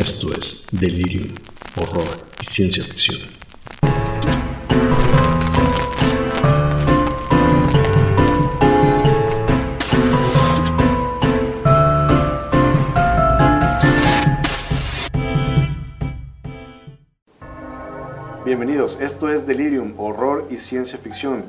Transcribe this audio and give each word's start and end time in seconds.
Esto 0.00 0.34
es 0.34 0.66
Delirium, 0.72 1.34
Horror 1.76 2.08
y 2.40 2.44
Ciencia 2.46 2.82
Ficción. 2.82 3.18
Bienvenidos, 18.46 18.96
esto 19.02 19.28
es 19.28 19.46
Delirium, 19.46 19.92
Horror 19.98 20.48
y 20.48 20.56
Ciencia 20.56 20.98
Ficción. 20.98 21.44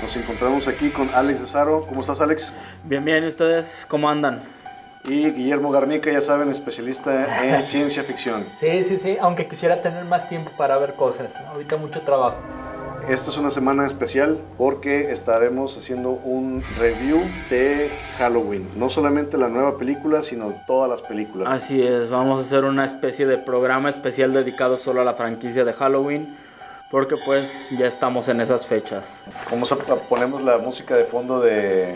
Nos 0.00 0.16
encontramos 0.16 0.68
aquí 0.68 0.90
con 0.90 1.08
Alex 1.12 1.40
de 1.40 1.48
Saro. 1.48 1.84
¿Cómo 1.88 2.02
estás, 2.02 2.20
Alex? 2.20 2.52
Bien, 2.84 3.04
bien, 3.04 3.24
¿y 3.24 3.26
ustedes 3.26 3.84
cómo 3.88 4.08
andan? 4.08 4.59
Y 5.04 5.30
Guillermo 5.30 5.70
Garnica, 5.70 6.12
ya 6.12 6.20
saben, 6.20 6.50
especialista 6.50 7.44
en 7.44 7.62
ciencia 7.64 8.02
ficción. 8.02 8.46
Sí, 8.58 8.84
sí, 8.84 8.98
sí, 8.98 9.16
aunque 9.20 9.48
quisiera 9.48 9.80
tener 9.80 10.04
más 10.04 10.28
tiempo 10.28 10.50
para 10.56 10.76
ver 10.78 10.94
cosas. 10.94 11.30
¿no? 11.40 11.50
Ahorita 11.50 11.76
mucho 11.76 12.00
trabajo. 12.02 12.36
Esta 13.08 13.30
es 13.30 13.38
una 13.38 13.48
semana 13.48 13.86
especial 13.86 14.38
porque 14.58 15.10
estaremos 15.10 15.76
haciendo 15.76 16.10
un 16.10 16.62
review 16.78 17.18
de 17.48 17.88
Halloween. 18.18 18.68
No 18.76 18.90
solamente 18.90 19.38
la 19.38 19.48
nueva 19.48 19.78
película, 19.78 20.22
sino 20.22 20.54
todas 20.66 20.88
las 20.88 21.00
películas. 21.00 21.50
Así 21.50 21.82
es, 21.82 22.10
vamos 22.10 22.38
a 22.38 22.42
hacer 22.42 22.64
una 22.64 22.84
especie 22.84 23.26
de 23.26 23.38
programa 23.38 23.88
especial 23.88 24.34
dedicado 24.34 24.76
solo 24.76 25.00
a 25.00 25.04
la 25.04 25.14
franquicia 25.14 25.64
de 25.64 25.72
Halloween. 25.72 26.36
Porque 26.90 27.16
pues 27.16 27.70
ya 27.70 27.86
estamos 27.86 28.28
en 28.28 28.40
esas 28.40 28.66
fechas. 28.66 29.22
Como 29.48 29.64
ponemos 30.08 30.42
la 30.42 30.58
música 30.58 30.96
de 30.96 31.04
fondo 31.04 31.40
de, 31.40 31.94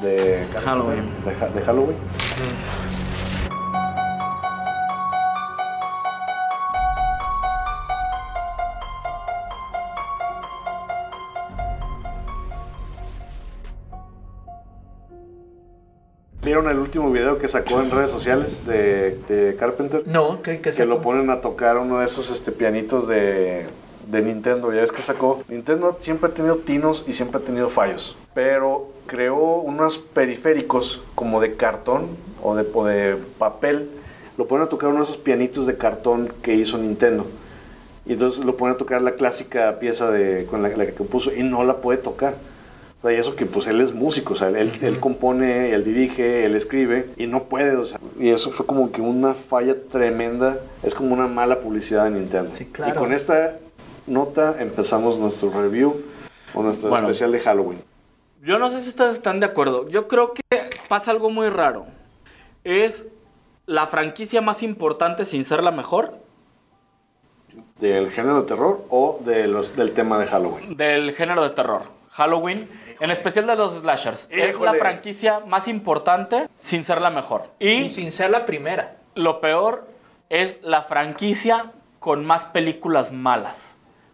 de 0.00 0.46
Halloween. 0.64 1.04
De, 1.24 1.62
Halloween. 1.62 1.96
¿Vieron 16.42 16.68
el 16.68 16.78
último 16.78 17.10
video 17.12 17.38
que 17.38 17.48
sacó 17.48 17.80
en 17.80 17.90
redes 17.90 18.10
sociales 18.10 18.66
de, 18.66 19.18
de 19.28 19.56
Carpenter? 19.56 20.02
No, 20.06 20.42
que, 20.42 20.60
que 20.60 20.70
que 20.72 20.86
lo 20.86 21.02
ponen 21.02 21.30
a 21.30 21.40
tocar 21.40 21.76
uno 21.76 21.98
de 21.98 22.06
esos 22.06 22.30
este, 22.30 22.50
pianitos 22.50 23.06
de, 23.06 23.66
de 24.10 24.22
Nintendo. 24.22 24.72
Ya 24.72 24.80
ves 24.80 24.92
que 24.92 25.02
sacó. 25.02 25.42
Nintendo 25.48 25.96
siempre 25.98 26.30
ha 26.30 26.34
tenido 26.34 26.56
tinos 26.56 27.04
y 27.06 27.12
siempre 27.12 27.40
ha 27.40 27.44
tenido 27.44 27.68
fallos. 27.68 28.16
Pero 28.34 28.90
creó 29.06 29.56
unos 29.56 29.98
periféricos 29.98 31.02
como 31.14 31.40
de 31.40 31.56
cartón 31.56 32.08
o 32.42 32.54
de, 32.54 32.66
o 32.72 32.84
de 32.84 33.16
papel. 33.38 33.90
Lo 34.36 34.46
ponen 34.46 34.66
a 34.66 34.68
tocar 34.68 34.88
uno 34.88 34.98
de 34.98 35.04
esos 35.04 35.16
pianitos 35.16 35.66
de 35.66 35.76
cartón 35.76 36.32
que 36.42 36.54
hizo 36.54 36.78
Nintendo. 36.78 37.26
Y 38.06 38.14
entonces 38.14 38.44
lo 38.44 38.56
ponen 38.56 38.74
a 38.74 38.78
tocar 38.78 39.02
la 39.02 39.12
clásica 39.12 39.78
pieza 39.78 40.10
de, 40.10 40.46
con 40.46 40.62
la, 40.62 40.70
la 40.70 40.86
que 40.86 40.94
compuso 40.94 41.32
y 41.32 41.42
no 41.42 41.64
la 41.64 41.76
puede 41.76 41.98
tocar. 41.98 42.34
O 43.02 43.08
sea, 43.08 43.16
y 43.16 43.20
eso 43.20 43.34
que 43.34 43.46
pues 43.46 43.66
él 43.66 43.80
es 43.80 43.94
músico, 43.94 44.34
o 44.34 44.36
sea, 44.36 44.48
él, 44.48 44.72
él 44.82 45.00
compone, 45.00 45.72
él 45.72 45.84
dirige, 45.84 46.44
él 46.44 46.54
escribe 46.54 47.06
y 47.16 47.26
no 47.26 47.44
puede, 47.44 47.74
o 47.76 47.84
sea, 47.86 47.98
y 48.18 48.28
eso 48.28 48.50
fue 48.50 48.66
como 48.66 48.92
que 48.92 49.00
una 49.00 49.32
falla 49.32 49.74
tremenda, 49.90 50.58
es 50.82 50.94
como 50.94 51.14
una 51.14 51.26
mala 51.26 51.60
publicidad 51.60 52.04
de 52.04 52.10
Nintendo. 52.10 52.50
Sí, 52.52 52.66
claro. 52.66 52.92
Y 52.92 52.98
con 52.98 53.14
esta 53.14 53.56
nota 54.10 54.56
empezamos 54.60 55.18
nuestro 55.18 55.50
review 55.50 56.02
o 56.54 56.62
nuestro 56.62 56.90
Bueno. 56.90 57.06
especial 57.08 57.32
de 57.32 57.40
Halloween. 57.40 57.82
Yo 58.42 58.58
no 58.58 58.70
sé 58.70 58.82
si 58.82 58.88
ustedes 58.88 59.16
están 59.16 59.40
de 59.40 59.46
acuerdo. 59.46 59.88
Yo 59.88 60.08
creo 60.08 60.32
que 60.34 60.42
pasa 60.88 61.10
algo 61.10 61.30
muy 61.30 61.48
raro. 61.48 61.86
Es 62.64 63.04
la 63.66 63.86
franquicia 63.86 64.40
más 64.40 64.62
importante 64.62 65.24
sin 65.24 65.44
ser 65.44 65.62
la 65.62 65.70
mejor 65.70 66.18
¿Del 67.78 68.10
género 68.10 68.42
de 68.42 68.46
terror 68.46 68.84
o 68.90 69.18
de 69.24 69.46
los, 69.46 69.74
del 69.74 69.92
tema 69.92 70.18
de 70.18 70.26
Halloween? 70.26 70.76
del 70.76 71.14
género 71.14 71.42
de 71.42 71.50
terror. 71.50 71.82
Halloween, 72.10 72.68
en 73.00 73.10
especial 73.10 73.46
de 73.46 73.56
los 73.56 73.72
slashers. 73.80 74.26
Es 74.30 74.38
la 74.44 74.48
Híjole. 74.50 74.78
franquicia 74.78 75.40
más 75.46 75.66
importante 75.68 76.46
sin 76.54 76.84
ser 76.84 77.00
la 77.00 77.08
mejor. 77.10 77.44
Y 77.58 77.68
Y 77.84 77.90
sin 77.90 78.12
ser 78.12 78.30
la 78.30 78.44
primera. 78.44 78.96
lo 79.14 79.40
peor 79.40 79.86
es 80.28 80.58
la 80.62 80.82
franquicia 80.82 81.72
con 82.00 82.24
más 82.26 82.44
películas 82.44 83.12
malas, 83.12 83.72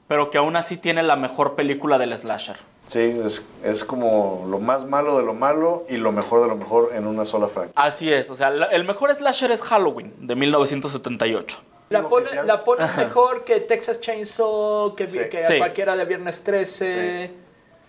pero 0.08 0.30
que 0.30 0.38
aún 0.38 0.56
así 0.56 0.76
tiene 0.76 1.02
la 1.02 1.16
mejor 1.16 1.54
película 1.54 1.98
del 1.98 2.16
slasher. 2.16 2.56
Sí, 2.86 3.00
es, 3.24 3.44
es 3.64 3.84
como 3.84 4.46
lo 4.48 4.60
más 4.60 4.84
malo 4.84 5.16
de 5.16 5.24
lo 5.24 5.34
malo 5.34 5.84
y 5.88 5.96
lo 5.96 6.12
mejor 6.12 6.40
de 6.42 6.46
lo 6.48 6.54
mejor 6.56 6.90
en 6.94 7.06
una 7.06 7.24
sola 7.24 7.48
franquicia. 7.48 7.82
Así 7.82 8.12
es, 8.12 8.30
o 8.30 8.36
sea, 8.36 8.50
la- 8.50 8.66
el 8.66 8.84
mejor 8.84 9.12
slasher 9.12 9.50
es 9.50 9.62
Halloween 9.62 10.12
de 10.20 10.36
1978. 10.36 11.58
La 11.88 12.00
¿Es 12.00 12.06
pones 12.06 12.28
oficial? 12.28 12.46
la 12.46 12.64
pones 12.64 12.96
mejor 12.96 13.44
que 13.44 13.60
Texas 13.60 14.00
Chainsaw, 14.00 14.94
que, 14.94 15.04
vi- 15.06 15.10
Sí. 15.18 15.28
que 15.30 15.44
Sí. 15.44 15.58
cualquiera 15.58 15.96
de 15.96 16.04
Viernes 16.04 16.42
13, 16.42 17.30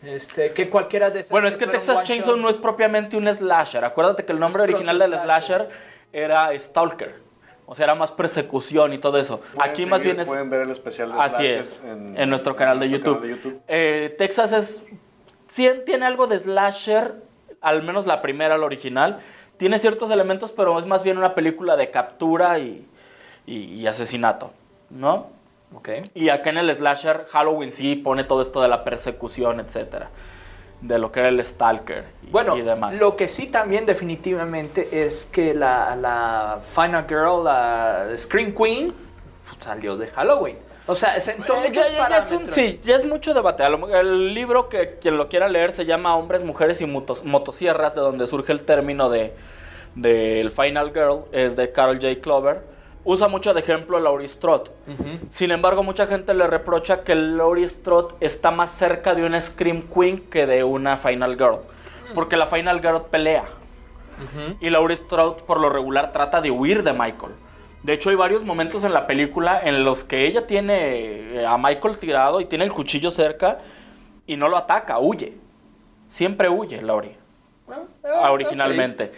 este, 0.04 0.52
que 0.54 0.70
cualquiera 0.70 1.10
de 1.12 1.20
esas. 1.22 1.32
Bueno, 1.32 1.48
es 1.48 1.58
que 1.58 1.68
Texas 1.68 2.02
Chainsaw 2.04 2.36
no 2.38 2.50
es 2.50 2.58
propiamente 2.58 3.18
un 3.18 3.28
slasher. 3.32 3.86
Acuérdate 3.86 4.26
que 4.26 4.32
el 4.32 4.40
nombre 4.40 4.64
Es 4.64 4.70
original 4.70 4.98
del 5.00 5.12
slasher. 5.14 5.68
slasher 5.68 5.70
era 6.14 6.58
Stalker. 6.58 7.27
O 7.70 7.76
sea, 7.76 7.84
era 7.84 7.96
más 7.96 8.12
persecución 8.14 8.94
y 8.94 8.98
todo 8.98 9.18
eso. 9.18 9.42
Pueden 9.54 9.70
Aquí 9.72 9.86
más 9.86 10.00
seguir- 10.00 10.14
bien 10.16 10.22
es... 10.22 10.28
Pueden 10.30 10.50
ver 10.50 10.62
el 10.62 10.72
especial 10.72 11.12
de 11.12 11.20
Así 11.20 11.46
es, 11.46 11.84
en, 11.84 12.30
nuestro 12.30 12.56
canal 12.56 12.80
de 12.80 12.88
nuestro 12.88 12.98
YouTube. 13.14 13.22
canal 13.22 13.30
de 13.30 13.36
YouTube. 13.44 13.62
Eh, 13.68 14.16
Texas 14.18 14.52
es... 14.54 14.84
Sí, 15.50 15.70
tiene 15.86 16.06
algo 16.06 16.28
de 16.28 16.40
slasher, 16.40 17.16
al 17.62 17.84
menos 17.84 18.06
la 18.06 18.22
primera, 18.22 18.58
la 18.58 18.66
original. 18.66 19.20
Tiene 19.58 19.80
ciertos 19.80 20.10
elementos, 20.12 20.54
pero 20.54 20.80
es 20.80 20.86
más 20.86 21.04
bien 21.04 21.18
una 21.18 21.36
película 21.36 21.76
de 21.76 21.92
captura 21.92 22.58
y, 22.60 22.88
y- 23.46 23.74
y 23.82 23.86
asesinato, 23.88 24.54
¿no? 24.90 25.28
Ok. 25.74 25.90
Y 26.14 26.30
acá 26.30 26.50
en 26.52 26.60
el 26.60 26.74
slasher, 26.74 27.26
Halloween 27.30 27.74
sí 27.74 27.96
pone 27.96 28.24
todo 28.24 28.42
esto 28.42 28.62
de 28.62 28.70
la 28.70 28.86
persecución, 28.86 29.60
etcétera. 29.60 30.10
De 30.82 31.00
lo 31.00 31.12
que 31.12 31.22
era 31.22 31.30
el 31.30 31.44
stalker 31.44 32.06
y, 32.22 32.30
Bueno, 32.30 32.56
y 32.56 32.62
demás. 32.62 33.00
lo 33.00 33.18
que 33.18 33.28
sí 33.28 33.48
también 33.48 33.86
definitivamente 33.88 35.04
es 35.06 35.26
que 35.26 35.54
la, 35.56 35.96
la 35.96 36.60
Final 36.76 37.06
Girl, 37.08 37.44
la 37.44 38.10
Scream 38.16 38.54
Queen, 38.54 38.94
salió 39.60 39.98
de 39.98 40.08
Halloween. 40.08 40.58
O 40.86 40.94
sea, 40.96 41.20
sentó 41.20 41.56
Eh, 41.56 41.68
muchos 41.68 41.76
ya, 41.76 41.90
ya- 41.92 42.10
ya 42.10 42.18
es 42.18 42.32
un- 42.32 42.38
parámetros. 42.46 42.52
sí, 42.54 42.80
ya 42.84 42.96
es 42.96 43.06
mucho 43.06 43.34
debate. 43.34 43.64
El 43.66 44.34
libro 44.36 44.70
que 44.70 44.98
quien 45.02 45.18
lo 45.18 45.28
quiera 45.28 45.50
leer 45.50 45.72
se 45.72 45.86
llama 45.86 46.16
Hombres, 46.16 46.44
Mujeres 46.44 46.80
y 46.82 46.86
Motos- 46.86 47.24
Motosierras, 47.26 47.96
de 47.96 48.02
donde 48.02 48.28
surge 48.28 48.52
el 48.52 48.64
término 48.64 49.10
de 49.10 49.34
del 49.96 50.52
Final 50.52 50.92
Girl, 50.94 51.26
es 51.32 51.56
de 51.56 51.72
Carol 51.72 51.96
J. 52.00 52.22
Clover. 52.22 52.62
Usa 53.10 53.30
mucho 53.30 53.54
de 53.54 53.62
ejemplo 53.62 53.98
Laurie 54.02 54.28
Strode. 54.28 54.70
Sin 55.30 55.52
embargo, 55.52 55.82
mucha 55.82 56.08
gente 56.08 56.34
le 56.34 56.46
reprocha 56.46 57.06
que 57.06 57.16
Laurie 57.16 57.66
Strode 57.66 58.16
está 58.20 58.52
más 58.52 58.70
cerca 58.70 59.16
de 59.16 59.26
una 59.26 59.40
Scream 59.40 59.84
Queen 59.84 60.20
que 60.30 60.46
de 60.46 60.66
una 60.66 60.98
Final 60.98 61.38
Girl. 61.38 61.60
Porque 62.14 62.36
la 62.36 62.48
Final 62.48 62.82
Girl 62.82 63.04
pelea. 63.10 63.46
Y 64.60 64.70
Laurie 64.70 64.98
Strode 64.98 65.42
por 65.44 65.62
lo 65.62 65.70
regular 65.70 66.12
trata 66.12 66.42
de 66.42 66.52
huir 66.52 66.84
de 66.84 66.92
Michael. 66.92 67.32
De 67.82 67.94
hecho, 67.94 68.10
hay 68.10 68.18
varios 68.18 68.44
momentos 68.44 68.84
en 68.84 68.92
la 68.92 69.08
película 69.08 69.62
en 69.64 69.86
los 69.86 70.04
que 70.04 70.26
ella 70.28 70.46
tiene 70.46 71.38
eh, 71.40 71.46
a 71.48 71.58
Michael 71.58 72.00
tirado 72.00 72.42
y 72.42 72.46
tiene 72.46 72.66
el 72.66 72.74
cuchillo 72.74 73.10
cerca 73.10 73.60
y 74.26 74.36
no 74.36 74.50
lo 74.50 74.58
ataca, 74.58 75.00
huye. 75.00 75.34
Siempre 76.10 76.50
huye, 76.50 76.82
Laurie 76.82 77.16
Ah, 78.04 78.32
originalmente. 78.32 79.14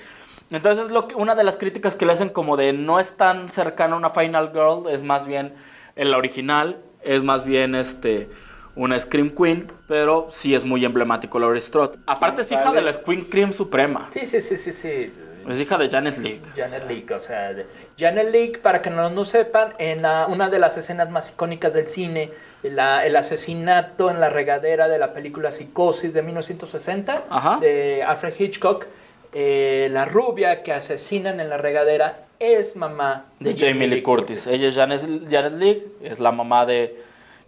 Entonces, 0.51 0.89
lo 0.89 1.07
que, 1.07 1.15
una 1.15 1.35
de 1.35 1.43
las 1.43 1.57
críticas 1.57 1.95
que 1.95 2.05
le 2.05 2.13
hacen 2.13 2.29
como 2.29 2.57
de 2.57 2.73
no 2.73 2.99
es 2.99 3.17
tan 3.17 3.49
cercana 3.49 3.93
a 3.95 3.97
una 3.97 4.09
Final 4.09 4.51
Girl, 4.51 4.89
es 4.89 5.03
más 5.03 5.25
bien 5.27 5.53
en 5.95 6.11
la 6.11 6.17
original, 6.17 6.77
es 7.03 7.23
más 7.23 7.45
bien 7.45 7.75
este 7.75 8.29
una 8.75 8.97
Scream 8.99 9.31
Queen, 9.31 9.71
pero 9.87 10.27
sí 10.31 10.55
es 10.55 10.63
muy 10.65 10.85
emblemático 10.85 11.37
Laurie 11.37 11.59
Strode. 11.61 11.99
Aparte 12.07 12.41
es 12.43 12.51
hija 12.51 12.71
de 12.71 12.81
la 12.81 12.93
Scream 12.93 13.25
Queen 13.25 13.51
Suprema. 13.53 14.09
Sí, 14.13 14.25
sí, 14.25 14.41
sí, 14.41 14.57
sí, 14.57 14.73
sí. 14.73 15.13
Es 15.47 15.59
hija 15.59 15.77
de 15.77 15.89
Janet 15.89 16.17
Leigh. 16.17 16.41
Janet 16.55 16.87
Leigh, 16.87 17.11
o 17.13 17.19
sea, 17.21 17.53
de- 17.53 17.65
Janet 17.97 18.31
Leigh, 18.31 18.57
para 18.61 18.81
que 18.81 18.89
no, 18.89 19.09
no 19.09 19.25
sepan, 19.25 19.73
en 19.79 20.01
la- 20.03 20.27
una 20.27 20.49
de 20.49 20.59
las 20.59 20.77
escenas 20.77 21.09
más 21.09 21.29
icónicas 21.31 21.73
del 21.73 21.87
cine, 21.87 22.31
la- 22.63 23.05
el 23.05 23.15
asesinato 23.15 24.09
en 24.11 24.19
la 24.19 24.29
regadera 24.29 24.87
de 24.87 24.99
la 24.99 25.13
película 25.13 25.51
Psicosis 25.51 26.13
de 26.13 26.21
1960, 26.21 27.23
Ajá. 27.29 27.57
de 27.59 28.03
Alfred 28.03 28.33
Hitchcock, 28.39 28.85
eh, 29.33 29.89
la 29.91 30.05
rubia 30.05 30.63
que 30.63 30.73
asesinan 30.73 31.39
en 31.39 31.49
la 31.49 31.57
regadera 31.57 32.25
es 32.39 32.75
mamá 32.75 33.25
De 33.39 33.55
Jamie 33.55 33.87
Lee 33.87 34.01
Curtis. 34.01 34.47
Ella 34.47 34.69
es 34.69 34.75
Janet, 34.75 35.01
Janet 35.29 35.53
Leigh, 35.53 35.85
es 36.01 36.19
la 36.19 36.31
mamá 36.31 36.65
de 36.65 37.01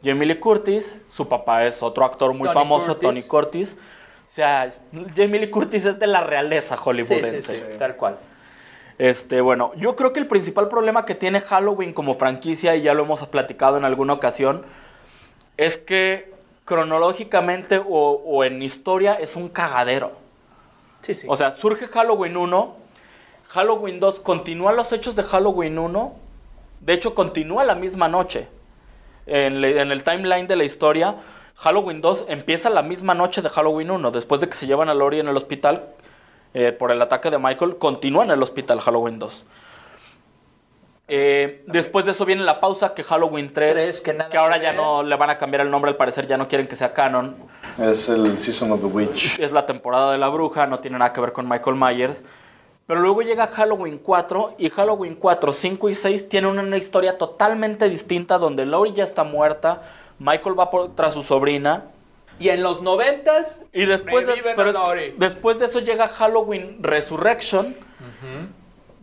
Jamie 0.03 0.27
Lee 0.27 0.35
Curtis. 0.39 1.01
Su 1.09 1.27
papá 1.27 1.65
es 1.65 1.81
otro 1.81 2.05
actor 2.05 2.33
muy 2.33 2.47
Tony 2.49 2.53
famoso, 2.53 2.87
Curtis. 2.87 3.01
Tony 3.01 3.23
Curtis. 3.23 3.77
O 4.27 4.33
sea, 4.33 4.71
Jamie 5.15 5.39
Lee 5.41 5.49
Curtis 5.49 5.85
es 5.85 5.99
de 5.99 6.07
la 6.07 6.23
realeza 6.23 6.75
Sí, 6.75 6.81
hollywoodense. 6.83 7.41
sí, 7.41 7.53
sí, 7.53 7.77
tal 7.77 7.95
cual. 7.95 8.17
Este, 8.97 9.41
bueno, 9.41 9.71
yo 9.75 9.95
creo 9.95 10.13
que 10.13 10.19
el 10.19 10.27
principal 10.27 10.67
problema 10.67 11.05
que 11.05 11.15
tiene 11.15 11.39
Halloween 11.39 11.91
como 11.91 12.15
franquicia, 12.15 12.75
y 12.75 12.83
ya 12.83 12.93
lo 12.93 13.03
hemos 13.03 13.25
platicado 13.27 13.77
en 13.77 13.85
alguna 13.85 14.13
ocasión, 14.13 14.63
es 15.57 15.77
que 15.77 16.31
cronológicamente 16.65 17.79
o, 17.79 18.21
o 18.25 18.43
en 18.43 18.61
historia 18.61 19.15
es 19.15 19.35
un 19.35 19.49
cagadero. 19.49 20.20
Sí, 21.01 21.15
sí. 21.15 21.27
O 21.29 21.35
sea, 21.37 21.51
surge 21.51 21.87
Halloween 21.87 22.37
1, 22.37 22.75
Halloween 23.49 23.99
2 23.99 24.19
continúa 24.19 24.71
los 24.71 24.91
hechos 24.93 25.15
de 25.15 25.23
Halloween 25.23 25.77
1 25.79 26.13
De 26.79 26.93
hecho, 26.93 27.13
continúa 27.13 27.63
la 27.63 27.75
misma 27.75 28.07
noche. 28.07 28.47
En, 29.27 29.61
le- 29.61 29.79
en 29.81 29.91
el 29.91 30.03
timeline 30.03 30.47
de 30.47 30.55
la 30.55 30.63
historia, 30.63 31.15
Halloween 31.55 32.01
2 32.01 32.25
empieza 32.27 32.69
la 32.71 32.81
misma 32.81 33.13
noche 33.13 33.41
de 33.41 33.49
Halloween 33.49 33.91
1. 33.91 34.09
Después 34.11 34.41
de 34.41 34.47
que 34.49 34.55
se 34.55 34.65
llevan 34.67 34.89
a 34.89 34.93
Lori 34.95 35.19
en 35.19 35.27
el 35.27 35.37
hospital 35.37 35.89
eh, 36.55 36.71
por 36.71 36.91
el 36.91 37.01
ataque 37.01 37.29
de 37.29 37.37
Michael, 37.37 37.77
continúa 37.77 38.23
en 38.23 38.31
el 38.31 38.41
hospital 38.41 38.79
Halloween 38.81 39.19
2. 39.19 39.45
Eh, 41.13 41.63
después 41.67 42.05
de 42.05 42.11
eso 42.11 42.25
viene 42.25 42.43
la 42.43 42.59
pausa 42.61 42.93
que 42.93 43.03
Halloween 43.03 43.51
3, 43.53 43.73
Tres, 43.73 44.01
que 44.01 44.37
ahora 44.37 44.57
ya 44.61 44.71
no 44.71 45.03
le 45.03 45.15
van 45.17 45.29
a 45.29 45.37
cambiar 45.37 45.61
el 45.61 45.69
nombre, 45.69 45.91
al 45.91 45.97
parecer 45.97 46.25
ya 46.25 46.37
no 46.37 46.47
quieren 46.47 46.67
que 46.67 46.75
sea 46.77 46.93
canon. 46.93 47.35
Es 47.81 48.09
el 48.09 48.37
Season 48.37 48.71
of 48.71 48.81
the 48.81 48.85
Witch. 48.87 49.39
Es 49.39 49.51
la 49.51 49.65
temporada 49.65 50.11
de 50.11 50.17
la 50.17 50.29
bruja, 50.29 50.67
no 50.67 50.79
tiene 50.79 50.97
nada 50.97 51.11
que 51.13 51.21
ver 51.21 51.31
con 51.33 51.47
Michael 51.49 51.75
Myers. 51.75 52.23
Pero 52.87 52.99
luego 53.01 53.21
llega 53.21 53.47
Halloween 53.47 53.97
4 53.99 54.55
y 54.57 54.69
Halloween 54.69 55.15
4, 55.15 55.53
5 55.53 55.89
y 55.89 55.95
6 55.95 56.29
tienen 56.29 56.59
una 56.59 56.77
historia 56.77 57.17
totalmente 57.17 57.89
distinta 57.89 58.37
donde 58.37 58.65
Laurie 58.65 58.93
ya 58.93 59.03
está 59.03 59.23
muerta, 59.23 59.81
Michael 60.19 60.59
va 60.59 60.69
por, 60.69 60.93
tras 60.95 61.13
su 61.13 61.23
sobrina 61.23 61.85
Y 62.39 62.49
en 62.49 62.61
los 62.63 62.81
noventas, 62.81 63.63
y 63.71 63.85
después 63.85 64.25
de, 64.25 64.33
Reviven 64.33 64.55
pero 64.55 64.67
a 64.67 64.71
es- 64.71 64.77
Laurie. 64.77 65.15
después 65.17 65.57
de 65.59 65.65
eso 65.65 65.79
llega 65.79 66.07
Halloween 66.07 66.77
Resurrection, 66.81 67.75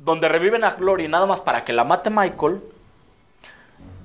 donde 0.04 0.28
reviven 0.28 0.64
a 0.64 0.70
Glory 0.72 1.08
nada 1.08 1.24
más 1.26 1.40
para 1.40 1.64
que 1.64 1.72
la 1.72 1.84
mate 1.84 2.10
Michael. 2.10 2.60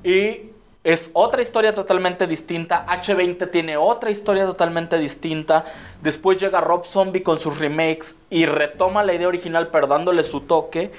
Y 0.03 0.51
es 0.83 1.11
otra 1.13 1.41
historia 1.41 1.73
totalmente 1.73 2.27
distinta. 2.27 2.85
H20 2.87 3.49
tiene 3.49 3.77
otra 3.77 4.11
historia 4.11 4.45
totalmente 4.45 4.97
distinta. 4.97 5.63
Después 6.01 6.37
llega 6.37 6.59
Rob 6.59 6.85
Zombie 6.85 7.23
con 7.23 7.39
sus 7.39 7.59
remakes 7.59 8.17
y 8.29 8.45
retoma 8.45 9.03
la 9.03 9.13
idea 9.13 9.29
original, 9.29 9.69
pero 9.69 9.87
dándole 9.87 10.23
su 10.23 10.41
toque. 10.41 10.91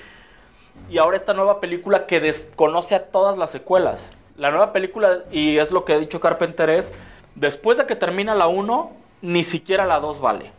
Y 0.90 0.98
ahora 0.98 1.16
esta 1.16 1.34
nueva 1.34 1.60
película 1.60 2.06
que 2.06 2.20
desconoce 2.20 2.94
a 2.94 3.04
todas 3.06 3.36
las 3.36 3.50
secuelas. 3.50 4.12
La 4.36 4.50
nueva 4.50 4.72
película, 4.72 5.24
y 5.30 5.58
es 5.58 5.70
lo 5.70 5.84
que 5.84 5.92
ha 5.92 5.98
dicho 5.98 6.18
Carpenter, 6.18 6.70
es 6.70 6.92
después 7.34 7.76
de 7.76 7.86
que 7.86 7.94
termina 7.94 8.34
la 8.34 8.46
1, 8.46 8.90
ni 9.20 9.44
siquiera 9.44 9.84
la 9.84 10.00
2 10.00 10.20
vale. 10.20 10.50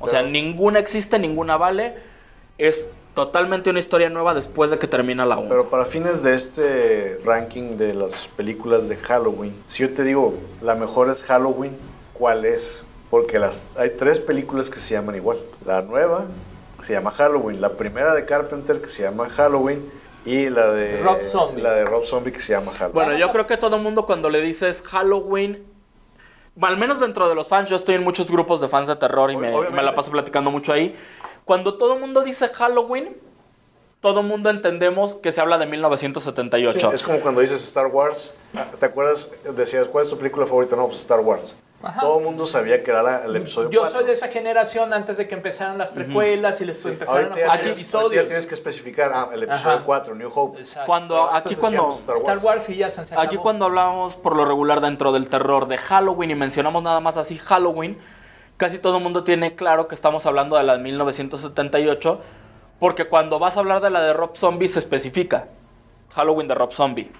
O 0.00 0.06
sea, 0.06 0.22
ninguna 0.22 0.78
existe, 0.78 1.18
ninguna 1.18 1.56
vale. 1.56 1.96
Es 2.56 2.88
totalmente 3.18 3.68
una 3.68 3.80
historia 3.80 4.08
nueva 4.08 4.32
después 4.32 4.70
de 4.70 4.78
que 4.78 4.86
termina 4.86 5.26
la 5.26 5.38
1. 5.38 5.48
Pero 5.48 5.68
para 5.68 5.84
fines 5.84 6.22
de 6.22 6.36
este 6.36 7.20
ranking 7.24 7.76
de 7.76 7.92
las 7.92 8.28
películas 8.28 8.88
de 8.88 8.94
Halloween, 8.94 9.60
si 9.66 9.82
yo 9.82 9.92
te 9.92 10.04
digo 10.04 10.34
la 10.62 10.76
mejor 10.76 11.10
es 11.10 11.24
Halloween, 11.24 11.76
¿cuál 12.12 12.44
es? 12.44 12.84
Porque 13.10 13.40
las, 13.40 13.66
hay 13.76 13.90
tres 13.90 14.20
películas 14.20 14.70
que 14.70 14.78
se 14.78 14.94
llaman 14.94 15.16
igual. 15.16 15.38
La 15.66 15.82
nueva 15.82 16.26
que 16.78 16.86
se 16.86 16.92
llama 16.92 17.10
Halloween, 17.10 17.60
la 17.60 17.70
primera 17.70 18.14
de 18.14 18.24
Carpenter 18.24 18.80
que 18.80 18.88
se 18.88 19.02
llama 19.02 19.28
Halloween 19.28 19.84
y 20.24 20.48
la 20.48 20.70
de 20.70 21.02
Rob 21.02 21.24
Zombie. 21.24 21.60
la 21.60 21.74
de 21.74 21.84
Rob 21.86 22.04
Zombie 22.04 22.30
que 22.30 22.38
se 22.38 22.52
llama 22.52 22.70
Halloween. 22.70 22.94
Bueno, 22.94 23.18
yo 23.18 23.32
creo 23.32 23.48
que 23.48 23.56
todo 23.56 23.74
el 23.74 23.82
mundo 23.82 24.06
cuando 24.06 24.30
le 24.30 24.40
dices 24.40 24.80
Halloween, 24.82 25.66
al 26.60 26.76
menos 26.76 27.00
dentro 27.00 27.28
de 27.28 27.34
los 27.34 27.48
fans, 27.48 27.68
yo 27.68 27.74
estoy 27.74 27.96
en 27.96 28.04
muchos 28.04 28.30
grupos 28.30 28.60
de 28.60 28.68
fans 28.68 28.86
de 28.86 28.94
terror 28.94 29.32
y 29.32 29.36
me, 29.36 29.50
me 29.70 29.82
la 29.82 29.92
paso 29.92 30.12
platicando 30.12 30.52
mucho 30.52 30.72
ahí. 30.72 30.94
Cuando 31.48 31.78
todo 31.78 31.94
el 31.94 32.00
mundo 32.00 32.20
dice 32.20 32.46
Halloween, 32.48 33.16
todo 34.00 34.20
el 34.20 34.26
mundo 34.26 34.50
entendemos 34.50 35.14
que 35.14 35.32
se 35.32 35.40
habla 35.40 35.56
de 35.56 35.64
1978. 35.64 36.78
Sí, 36.78 36.86
es 36.94 37.02
como 37.02 37.20
cuando 37.20 37.40
dices 37.40 37.64
Star 37.64 37.86
Wars, 37.86 38.36
ah, 38.54 38.66
¿te 38.78 38.84
acuerdas? 38.84 39.32
Decías, 39.56 39.86
¿cuál 39.86 40.04
es 40.04 40.10
tu 40.10 40.18
película 40.18 40.44
favorita? 40.44 40.76
No, 40.76 40.86
pues 40.88 40.98
Star 40.98 41.20
Wars. 41.20 41.54
Ajá. 41.82 42.00
Todo 42.00 42.18
el 42.18 42.24
mundo 42.26 42.44
sabía 42.44 42.84
que 42.84 42.90
era 42.90 43.02
la- 43.02 43.24
el 43.24 43.34
episodio 43.36 43.70
yo 43.70 43.80
4. 43.80 43.98
soy 44.00 44.06
de 44.08 44.12
esa 44.12 44.28
generación 44.28 44.92
antes 44.92 45.16
de 45.16 45.26
que 45.26 45.34
empezaran 45.36 45.78
las 45.78 45.88
precuelas 45.88 46.60
y 46.60 46.66
les 46.66 46.84
empezaron 46.84 47.32
Ahorita 47.32 47.46
a 47.46 47.46
poner 47.46 47.60
tienes, 47.62 47.78
episodios. 47.78 48.14
ya 48.22 48.26
tienes 48.28 48.46
que 48.46 48.54
especificar 48.54 49.12
ah, 49.14 49.30
el 49.32 49.44
episodio 49.44 49.76
Ajá. 49.76 49.84
4, 49.86 50.14
New 50.16 50.30
Hope. 50.34 50.60
Exacto. 50.60 50.86
Cuando 50.86 51.32
aquí 51.32 51.54
cuando 51.54 51.92
Star 51.94 52.16
Star 52.16 52.34
Wars. 52.36 52.44
Wars 52.44 52.68
y 52.68 52.76
ya 52.76 52.90
se 52.90 53.00
acabó. 53.00 53.22
Aquí 53.22 53.38
cuando 53.38 53.64
hablábamos 53.64 54.16
por 54.16 54.36
lo 54.36 54.44
regular 54.44 54.82
dentro 54.82 55.12
del 55.12 55.30
terror 55.30 55.66
de 55.66 55.78
Halloween 55.78 56.32
y 56.32 56.34
mencionamos 56.34 56.82
nada 56.82 57.00
más 57.00 57.16
así 57.16 57.38
Halloween, 57.38 57.96
casi 58.58 58.78
todo 58.78 58.98
el 58.98 59.02
mundo 59.02 59.24
tiene 59.24 59.56
claro 59.56 59.88
que 59.88 59.94
estamos 59.94 60.26
hablando 60.26 60.56
de 60.58 60.64
la 60.64 60.76
de 60.76 60.82
1978, 60.82 62.20
porque 62.78 63.08
cuando 63.08 63.38
vas 63.38 63.56
a 63.56 63.60
hablar 63.60 63.80
de 63.80 63.88
la 63.90 64.02
de 64.02 64.12
Rob 64.12 64.36
Zombie 64.36 64.68
se 64.68 64.78
especifica 64.80 65.48
Halloween 66.10 66.46
de 66.48 66.54
Rob 66.54 66.72
Zombie. 66.72 67.10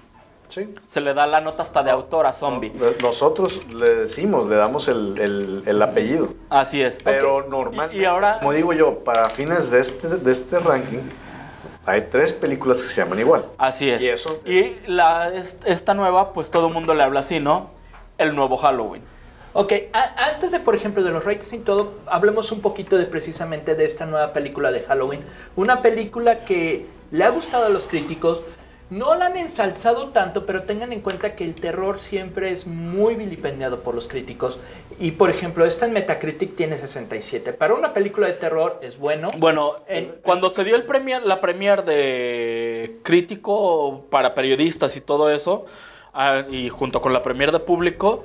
Sí. 0.47 0.73
Se 0.87 0.99
le 0.99 1.13
da 1.13 1.27
la 1.27 1.41
nota 1.41 1.61
hasta 1.61 1.83
de 1.83 1.91
autor 1.91 2.25
a 2.25 2.33
Zombie. 2.33 2.73
Nosotros 3.03 3.67
le 3.71 3.93
decimos, 3.93 4.47
le 4.47 4.55
damos 4.55 4.87
el, 4.87 5.17
el- 5.19 5.63
el 5.67 5.81
apellido. 5.81 6.33
Así 6.49 6.81
es. 6.81 6.97
Pero 7.03 7.45
normalmente, 7.47 7.97
Y- 7.97 8.01
y 8.01 8.05
ahora- 8.05 8.39
como 8.39 8.53
digo 8.53 8.73
yo, 8.73 8.99
para 9.03 9.25
fines 9.29 9.69
de 9.69 9.79
este, 9.79 10.07
de 10.07 10.31
este 10.31 10.57
ranking, 10.59 11.03
hay 11.85 12.01
tres 12.09 12.33
películas 12.33 12.81
que 12.81 12.87
se 12.87 13.01
llaman 13.01 13.19
igual. 13.19 13.45
Así 13.59 13.89
es. 13.91 14.01
Y 14.01 14.07
eso 14.09 14.39
Y 14.43 14.77
la, 14.87 15.31
es- 15.33 15.57
esta 15.65 15.93
nueva, 15.93 16.33
pues 16.33 16.49
todo 16.49 16.67
el 16.67 16.73
mundo 16.73 16.95
le 16.95 17.03
habla 17.03 17.19
así, 17.19 17.39
¿no? 17.39 17.69
El 18.17 18.35
nuevo 18.35 18.57
Halloween. 18.57 19.03
Ok, 19.59 19.73
a- 19.91 20.29
antes 20.31 20.51
de, 20.53 20.61
por 20.61 20.73
ejemplo, 20.73 21.03
de 21.03 21.11
los 21.11 21.25
ratings 21.25 21.51
y 21.51 21.57
todo, 21.59 21.95
hablemos 22.05 22.49
un 22.53 22.61
poquito 22.61 22.95
de 22.97 23.05
precisamente 23.05 23.75
de 23.75 23.83
esta 23.83 24.05
nueva 24.05 24.31
película 24.31 24.71
de 24.71 24.79
Halloween. 24.83 25.19
Una 25.57 25.81
película 25.81 26.45
que 26.45 26.85
le 27.11 27.23
ha 27.25 27.29
gustado 27.29 27.65
a 27.65 27.69
los 27.69 27.85
críticos. 27.85 28.39
No 28.89 29.15
la 29.15 29.25
han 29.25 29.35
ensalzado 29.35 30.07
tanto, 30.11 30.45
pero 30.45 30.63
tengan 30.63 30.93
en 30.93 31.01
cuenta 31.01 31.35
que 31.35 31.43
el 31.43 31.55
terror 31.55 31.99
siempre 31.99 32.51
es 32.51 32.67
muy 32.67 33.15
vilipendiado 33.15 33.81
por 33.81 33.93
los 33.95 34.07
críticos. 34.07 34.57
Y, 34.97 35.11
por 35.11 35.29
ejemplo, 35.29 35.65
esta 35.65 35.85
en 35.85 35.91
Metacritic 35.91 36.55
tiene 36.55 36.77
67. 36.77 37.51
Para 37.51 37.73
una 37.73 37.93
película 37.93 38.27
de 38.27 38.33
terror 38.33 38.79
es 38.81 38.97
bueno. 38.97 39.27
Bueno, 39.37 39.73
Eh, 39.89 40.19
cuando 40.23 40.49
se 40.49 40.63
dio 40.63 40.77
el 40.77 40.83
premier, 40.85 41.21
la 41.23 41.41
premier 41.41 41.83
de 41.83 42.97
crítico 43.03 44.05
para 44.09 44.33
periodistas 44.35 44.95
y 44.95 45.01
todo 45.01 45.29
eso, 45.29 45.65
ah, 46.13 46.43
y 46.49 46.69
junto 46.69 47.01
con 47.01 47.11
la 47.11 47.21
premier 47.21 47.51
de 47.51 47.59
público, 47.59 48.23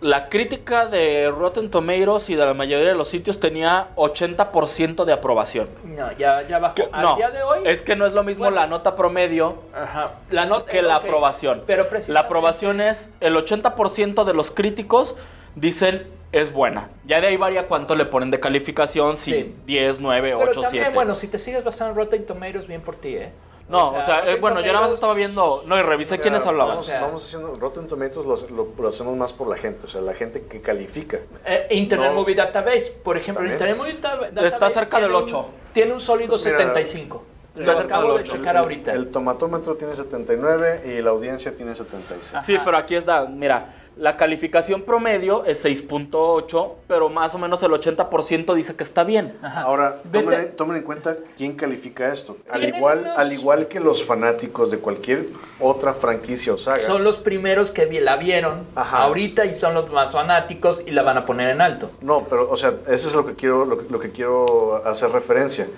la 0.00 0.28
crítica 0.28 0.86
de 0.86 1.30
Rotten 1.30 1.70
Tomatoes 1.70 2.28
y 2.28 2.34
de 2.34 2.44
la 2.44 2.52
mayoría 2.54 2.88
de 2.88 2.94
los 2.94 3.08
sitios 3.08 3.40
tenía 3.40 3.88
80% 3.96 5.04
de 5.04 5.12
aprobación. 5.12 5.68
No, 5.84 6.12
ya, 6.12 6.42
ya 6.46 6.58
bajó. 6.58 6.74
Que- 6.74 6.88
Al 6.92 7.02
no, 7.02 7.16
día 7.16 7.30
de 7.30 7.42
hoy. 7.42 7.60
es 7.64 7.80
que 7.82 7.96
no 7.96 8.04
es 8.06 8.12
lo 8.12 8.22
mismo 8.22 8.44
Bueno. 8.44 8.56
la 8.56 8.66
nota 8.66 8.94
promedio 8.94 9.56
Ajá, 9.74 10.12
la 10.30 10.44
nota, 10.44 10.70
que 10.70 10.82
la 10.82 10.96
aprobación. 10.96 11.62
Pero 11.66 11.86
la 12.08 12.20
aprobación 12.20 12.80
es 12.80 13.10
el 13.20 13.34
80% 13.36 14.24
de 14.24 14.34
los 14.34 14.50
críticos 14.50 15.16
dicen 15.54 16.06
es 16.32 16.52
buena. 16.52 16.90
Ya 17.06 17.20
de 17.20 17.28
ahí 17.28 17.36
varía 17.38 17.66
cuánto 17.66 17.94
le 17.96 18.04
ponen 18.04 18.30
de 18.30 18.38
calificación, 18.38 19.16
si 19.16 19.32
Sí. 19.32 19.54
10, 19.64 20.00
9, 20.00 20.34
Pero 20.36 20.50
8, 20.50 20.60
también, 20.60 20.84
7. 20.84 20.94
bueno, 20.94 21.14
si 21.14 21.28
te 21.28 21.38
sigues 21.38 21.64
basando 21.64 21.92
en 21.92 21.96
Rotten 21.96 22.26
Tomatoes, 22.26 22.66
bien 22.66 22.82
por 22.82 22.96
ti, 22.96 23.16
¿eh? 23.16 23.30
No, 23.68 23.90
o 23.94 24.02
sea, 24.02 24.30
eh, 24.30 24.36
bueno, 24.40 24.60
yo 24.60 24.72
nada 24.72 24.86
más 24.86 24.94
estaba 24.94 25.12
viendo, 25.14 25.64
no, 25.66 25.76
y 25.76 25.82
revisé 25.82 26.20
quiénes 26.20 26.46
hablaban. 26.46 26.74
Vamos, 26.76 26.86
O 26.86 26.88
sea- 26.88 27.00
vamos 27.00 27.24
haciendo, 27.24 27.56
Rotten 27.56 27.88
Tomatoes 27.88 28.24
lo, 28.24 28.56
lo- 28.56 28.68
lo 28.80 28.88
hacemos 28.88 29.16
más 29.16 29.32
por 29.32 29.48
la 29.48 29.56
gente, 29.56 29.86
o 29.86 29.88
sea, 29.88 30.00
la 30.02 30.14
gente 30.14 30.42
que 30.42 30.60
califica. 30.60 31.18
Eh, 31.44 31.66
Internet 31.72 32.10
No. 32.12 32.20
Movie 32.20 32.36
Database, 32.36 32.92
por 33.02 33.16
ejemplo, 33.16 33.40
También. 33.40 33.54
Internet 33.54 33.76
Movie 33.76 33.94
Data- 33.94 34.16
Database. 34.20 34.46
Está 34.46 34.70
cerca 34.70 35.00
del 35.00 35.10
un- 35.10 35.16
8. 35.16 35.46
Tiene 35.72 35.92
un 35.92 36.00
sólido 36.00 36.30
Pues 36.30 36.44
mira, 36.44 36.58
75. 36.58 37.24
está 37.56 37.72
Lo 37.72 37.78
cerca 37.78 37.96
acabo 37.96 38.14
del 38.14 38.22
de 38.24 38.30
8. 38.30 38.36
checar 38.38 38.54
el, 38.56 38.62
ahorita. 38.62 38.92
el 38.92 39.08
tomatómetro 39.10 39.74
tiene 39.74 39.94
79 39.94 40.82
y 40.86 41.02
la 41.02 41.10
audiencia 41.10 41.54
tiene 41.56 41.74
76. 41.74 42.44
Sí, 42.46 42.54
Ajá. 42.54 42.64
pero 42.64 42.76
aquí 42.76 42.94
está, 42.94 43.26
mira, 43.26 43.74
la 43.96 44.16
calificación 44.18 44.82
promedio 44.82 45.44
es 45.46 45.64
6.8, 45.64 46.72
pero 46.86 47.08
más 47.08 47.34
o 47.34 47.38
menos 47.38 47.62
el 47.62 47.70
80% 47.70 48.54
dice 48.54 48.74
que 48.76 48.82
está 48.82 49.04
bien. 49.04 49.36
Ajá. 49.42 49.62
Ahora, 49.62 50.02
tomen, 50.12 50.54
tomen 50.54 50.76
en 50.78 50.82
cuenta 50.82 51.16
quién 51.36 51.54
califica 51.56 52.12
esto. 52.12 52.36
Al 52.50 52.64
igual, 52.64 53.00
unos- 53.00 53.18
al 53.18 53.32
igual 53.32 53.68
que 53.68 53.80
los 53.80 54.04
fanáticos 54.04 54.70
de 54.70 54.78
cualquier 54.78 55.26
otra 55.60 55.94
franquicia 55.94 56.52
o 56.52 56.58
saga. 56.58 56.78
Son 56.84 57.04
los 57.04 57.18
primeros 57.18 57.70
que 57.70 57.86
la 58.00 58.16
vieron 58.16 58.64
Ajá. 58.74 59.04
ahorita 59.04 59.46
y 59.46 59.54
son 59.54 59.72
los 59.74 59.90
más 59.90 60.12
fanáticos 60.12 60.82
y 60.86 60.90
la 60.90 61.02
van 61.02 61.16
a 61.16 61.24
poner 61.24 61.50
en 61.50 61.62
alto. 61.62 61.90
No, 62.02 62.24
pero, 62.28 62.50
o 62.50 62.56
sea, 62.56 62.74
eso 62.88 63.08
es 63.08 63.14
lo 63.14 63.24
que 63.26 63.34
quiero, 63.34 63.64
lo, 63.64 63.78
que- 63.78 63.86
lo 63.90 63.98
que 63.98 64.10
quiero 64.10 64.76
hacer 64.84 65.10
referencia. 65.10 65.68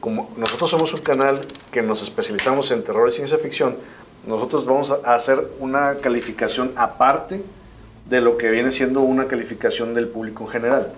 Como 0.00 0.30
nosotros 0.36 0.70
somos 0.70 0.92
un 0.94 1.02
canal 1.02 1.46
que 1.70 1.82
nos 1.82 2.02
especializamos 2.02 2.70
en 2.72 2.82
terror 2.82 3.06
y 3.08 3.12
ciencia 3.12 3.38
ficción, 3.38 3.76
nosotros 4.26 4.66
vamos 4.66 4.90
a 5.04 5.14
hacer 5.14 5.46
una 5.60 5.96
calificación 5.96 6.72
aparte 6.74 7.42
de 8.10 8.20
lo 8.20 8.36
que 8.36 8.50
viene 8.50 8.70
siendo 8.72 9.00
una 9.00 9.26
calificación 9.26 9.94
del 9.94 10.08
público 10.08 10.44
en 10.44 10.50
general. 10.50 10.88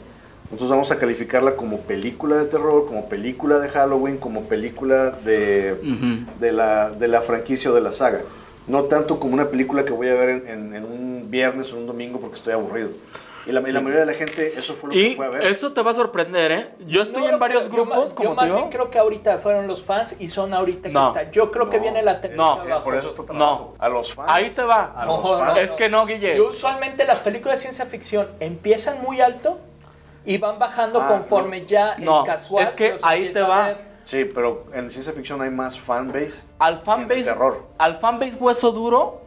Nosotros 0.51 0.71
vamos 0.71 0.91
a 0.91 0.99
calificarla 0.99 1.57
como 1.57 1.81
película 1.81 2.37
de 2.39 2.47
terror, 2.47 2.87
como 2.87 3.09
película 3.09 3.59
de 3.59 3.69
Halloween, 3.69 4.17
como 4.19 4.43
película 4.45 5.11
de, 5.25 5.77
de, 6.41 6.53
la, 6.53 6.91
de 6.91 7.09
la 7.09 7.21
franquicia 7.23 7.71
o 7.71 7.75
de 7.75 7.81
la 7.81 7.93
saga. 7.93 8.21
No 8.67 8.85
tanto 8.85 9.19
como 9.21 9.35
una 9.35 9.49
película 9.49 9.85
que 9.85 9.93
voy 9.93 10.09
a 10.09 10.15
ver 10.15 10.29
en, 10.31 10.49
en- 10.49 10.75
en 10.75 10.85
un 10.85 11.27
viernes 11.31 11.73
o 11.73 11.79
un 11.79 11.87
domingo 11.87 12.21
porque 12.21 12.37
estoy 12.37 12.53
aburrido. 12.53 12.91
Y 13.45 13.51
la, 13.53 13.61
y 13.69 13.73
la 13.73 13.81
mayoría 13.81 14.01
de 14.01 14.07
la 14.07 14.13
gente 14.15 14.55
eso 14.57 14.75
fue 14.75 14.91
lo 14.91 14.95
que 14.95 15.15
fue 15.17 15.27
a 15.27 15.29
ver. 15.31 15.47
eso 15.47 15.73
te 15.73 15.83
va 15.83 15.91
a 15.91 15.95
sorprender, 15.95 16.53
¿eh? 16.53 16.71
Yo 16.87 17.03
estoy 17.03 17.25
No 17.25 17.31
en 17.31 17.39
varios 17.41 17.65
creo, 17.65 17.77
yo 17.79 17.83
grupos, 17.91 18.11
ma- 18.11 18.15
como 18.15 18.29
yo 18.29 18.31
te 18.31 18.37
más 18.37 18.45
digo. 18.47 18.57
bien 18.59 18.71
creo 18.71 18.91
que 18.91 18.99
ahorita 19.01 19.39
fueron 19.39 19.67
los 19.67 19.85
fans 19.85 20.15
y 20.21 20.29
son 20.29 20.55
ahorita 20.55 20.83
que 20.91 20.99
está. 20.99 21.31
Yo 21.33 21.51
creo 21.51 21.69
que 21.69 21.79
viene 21.81 22.03
la 22.03 22.21
No. 22.37 22.63
eh, 22.65 22.75
por 22.85 22.95
eso 22.95 23.09
está 23.09 23.25
tan 23.25 23.39
No. 23.39 23.75
A 23.81 23.89
los 23.89 24.15
fans. 24.15 24.29
Ahí 24.31 24.49
te 24.51 24.63
va. 24.63 24.93
A 24.95 25.05
No, 25.07 25.17
los 25.19 25.31
no, 25.31 25.39
fans. 25.39 25.59
Es 25.59 25.73
que 25.73 25.89
no, 25.89 26.07
Guille. 26.07 26.37
Y 26.37 26.41
usualmente 26.41 27.05
las 27.05 27.19
películas 27.19 27.59
de 27.59 27.63
ciencia 27.63 27.85
ficción 27.87 28.29
empiezan 28.39 29.03
muy 29.03 29.21
alto 29.21 29.59
y 30.25 30.39
van 30.39 30.61
bajando 30.61 31.01
Ah, 31.03 31.09
conforme 31.09 31.67
ya 31.67 31.97
No, 31.99 32.21
el 32.21 32.27
casual 32.27 32.63
es 32.63 32.73
que 32.73 32.97
ahí 33.03 33.31
te 33.33 33.41
va. 33.43 33.75
Sí, 34.05 34.25
pero 34.25 34.67
en 34.73 34.91
ciencia 34.91 35.13
ficción 35.13 35.43
hay 35.43 35.51
más 35.51 35.79
fanbase. 35.81 36.47
Al 36.61 36.81
fanbase, 36.83 37.25
terror. 37.25 37.67
al 37.79 37.99
fanbase 37.99 38.37
hueso 38.37 38.71
duro 38.73 39.22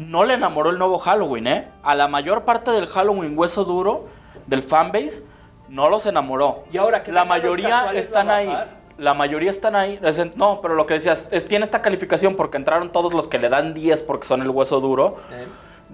no 0.00 0.24
le 0.24 0.34
enamoró 0.34 0.70
el 0.70 0.78
nuevo 0.78 0.98
Halloween, 0.98 1.46
¿eh? 1.46 1.68
A 1.82 1.94
la 1.94 2.08
mayor 2.08 2.44
parte 2.44 2.70
del 2.70 2.86
Halloween 2.86 3.38
hueso 3.38 3.64
duro 3.64 4.06
del 4.46 4.62
fanbase 4.62 5.24
no 5.68 5.90
los 5.90 6.06
enamoró. 6.06 6.64
Y 6.72 6.78
ahora 6.78 7.04
que 7.04 7.12
la 7.12 7.26
mayoría 7.26 7.92
están 7.92 8.28
¿va 8.28 8.32
a 8.32 8.36
ahí. 8.36 8.58
La 8.96 9.12
mayoría 9.14 9.50
están 9.50 9.76
ahí. 9.76 10.00
No, 10.36 10.60
pero 10.62 10.74
lo 10.74 10.86
que 10.86 10.94
decías, 10.94 11.28
es, 11.30 11.44
tiene 11.44 11.64
esta 11.64 11.82
calificación 11.82 12.34
porque 12.34 12.56
entraron 12.56 12.90
todos 12.90 13.12
los 13.12 13.28
que 13.28 13.38
le 13.38 13.50
dan 13.50 13.74
10 13.74 14.00
porque 14.02 14.26
son 14.26 14.40
el 14.40 14.48
hueso 14.48 14.80
duro. 14.80 15.18
Eh, 15.32 15.46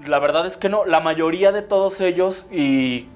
La 0.07 0.21
verdad 0.21 0.47
es 0.47 0.57
que 0.57 0.69
no, 0.69 0.85
la 0.85 1.01
mayoría 1.01 1.51
de 1.51 1.63
todos 1.63 2.01
ellos 2.01 2.47
y 2.53 3.09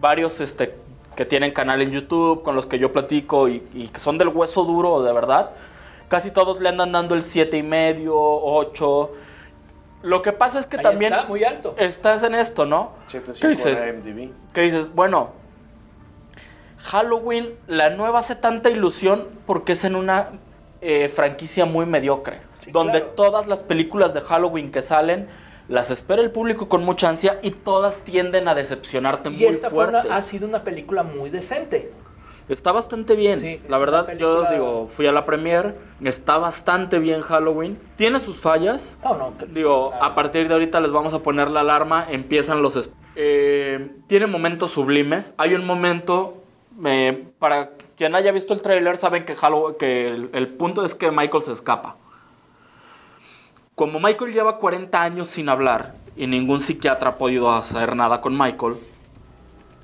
varios 0.00 0.40
este, 0.42 0.76
que 1.16 1.24
tienen 1.24 1.52
canal 1.52 1.80
en 1.80 1.90
YouTube 1.92 2.42
con 2.42 2.54
los 2.54 2.66
que 2.66 2.78
yo 2.78 2.92
platico 2.92 3.48
y, 3.48 3.66
y 3.72 3.88
que 3.88 4.00
son 4.00 4.18
del 4.18 4.28
hueso 4.28 4.64
duro 4.64 5.02
de 5.02 5.12
verdad, 5.14 5.50
casi 6.08 6.30
todos 6.30 6.60
le 6.60 6.68
andan 6.68 6.92
dando 6.92 7.14
el 7.14 7.22
siete 7.22 7.56
y 7.56 7.62
medio, 7.62 8.14
8. 8.14 9.10
Lo 10.06 10.22
que 10.22 10.32
pasa 10.32 10.60
es 10.60 10.66
que 10.68 10.76
ahí 10.76 10.82
también 10.84 11.12
está, 11.12 11.26
muy 11.26 11.42
alto. 11.42 11.74
estás 11.76 12.22
en 12.22 12.36
esto, 12.36 12.64
¿no? 12.64 12.92
7.5 13.08 13.40
¿Qué 13.40 13.48
dices? 13.48 13.82
en 13.82 13.96
IMDb. 14.06 14.32
Que 14.54 14.60
dices, 14.62 14.94
bueno, 14.94 15.32
Halloween, 16.78 17.54
la 17.66 17.90
nueva 17.90 18.20
hace 18.20 18.36
tanta 18.36 18.70
ilusión 18.70 19.26
porque 19.46 19.72
es 19.72 19.84
en 19.84 19.96
una 19.96 20.28
eh, 20.80 21.08
franquicia 21.08 21.66
muy 21.66 21.86
mediocre. 21.86 22.38
Sí, 22.58 22.70
donde 22.70 23.00
claro. 23.00 23.14
todas 23.16 23.46
las 23.48 23.62
películas 23.64 24.14
de 24.14 24.20
Halloween 24.20 24.70
que 24.70 24.80
salen 24.82 25.28
las 25.68 25.90
espera 25.90 26.22
el 26.22 26.30
público 26.30 26.68
con 26.68 26.84
mucha 26.84 27.08
ansia 27.08 27.40
y 27.42 27.50
todas 27.50 27.98
tienden 27.98 28.46
a 28.46 28.54
decepcionarte 28.54 29.30
Y 29.30 29.32
muy 29.32 29.44
esta 29.46 29.68
fue 29.70 29.88
una- 29.88 30.00
ha 30.02 30.22
sido 30.22 30.46
una 30.46 30.62
película 30.62 31.02
muy 31.02 31.28
decente. 31.30 31.90
Está 32.48 32.70
bastante 32.70 33.16
bien. 33.16 33.40
Sí, 33.40 33.60
la 33.68 33.76
verdad, 33.78 34.16
yo 34.18 34.44
digo, 34.50 34.88
fui 34.94 35.06
a 35.08 35.12
la 35.12 35.24
premiere, 35.24 35.74
está 36.04 36.38
bastante 36.38 37.00
bien 37.00 37.20
Halloween. 37.22 37.76
Tiene 37.96 38.20
sus 38.20 38.36
fallas, 38.40 38.98
no. 39.02 39.36
que- 39.36 39.46
Digo, 39.46 39.90
claro. 39.90 40.04
a 40.04 40.14
partir 40.14 40.46
de 40.46 40.54
ahorita 40.54 40.80
les 40.80 40.92
vamos 40.92 41.12
a 41.12 41.18
poner 41.20 41.50
la 41.50 41.60
alarma, 41.60 42.06
empiezan 42.08 42.62
los... 42.62 42.88
eh, 43.16 43.90
tiene 44.06 44.26
momentos 44.28 44.70
sublimes. 44.70 45.34
Hay 45.38 45.54
un 45.54 45.66
momento, 45.66 46.34
eh, 46.84 47.26
para 47.40 47.70
quien 47.96 48.14
haya 48.14 48.30
visto 48.30 48.54
el 48.54 48.62
tráiler, 48.62 48.96
saben 48.96 49.24
que, 49.24 49.36
Hallow- 49.36 49.76
que 49.76 50.06
el, 50.08 50.30
el 50.32 50.46
punto 50.48 50.84
es 50.84 50.94
que 50.94 51.10
Michael 51.10 51.42
se 51.42 51.50
escapa. 51.52 51.96
Como 53.74 53.98
Michael 54.00 54.32
lleva 54.32 54.56
40 54.58 55.02
años 55.02 55.28
sin 55.28 55.48
hablar 55.48 55.94
y 56.16 56.26
ningún 56.26 56.60
psiquiatra 56.60 57.10
ha 57.10 57.18
podido 57.18 57.50
hacer 57.52 57.94
nada 57.96 58.20
con 58.20 58.38
Michael, 58.38 58.74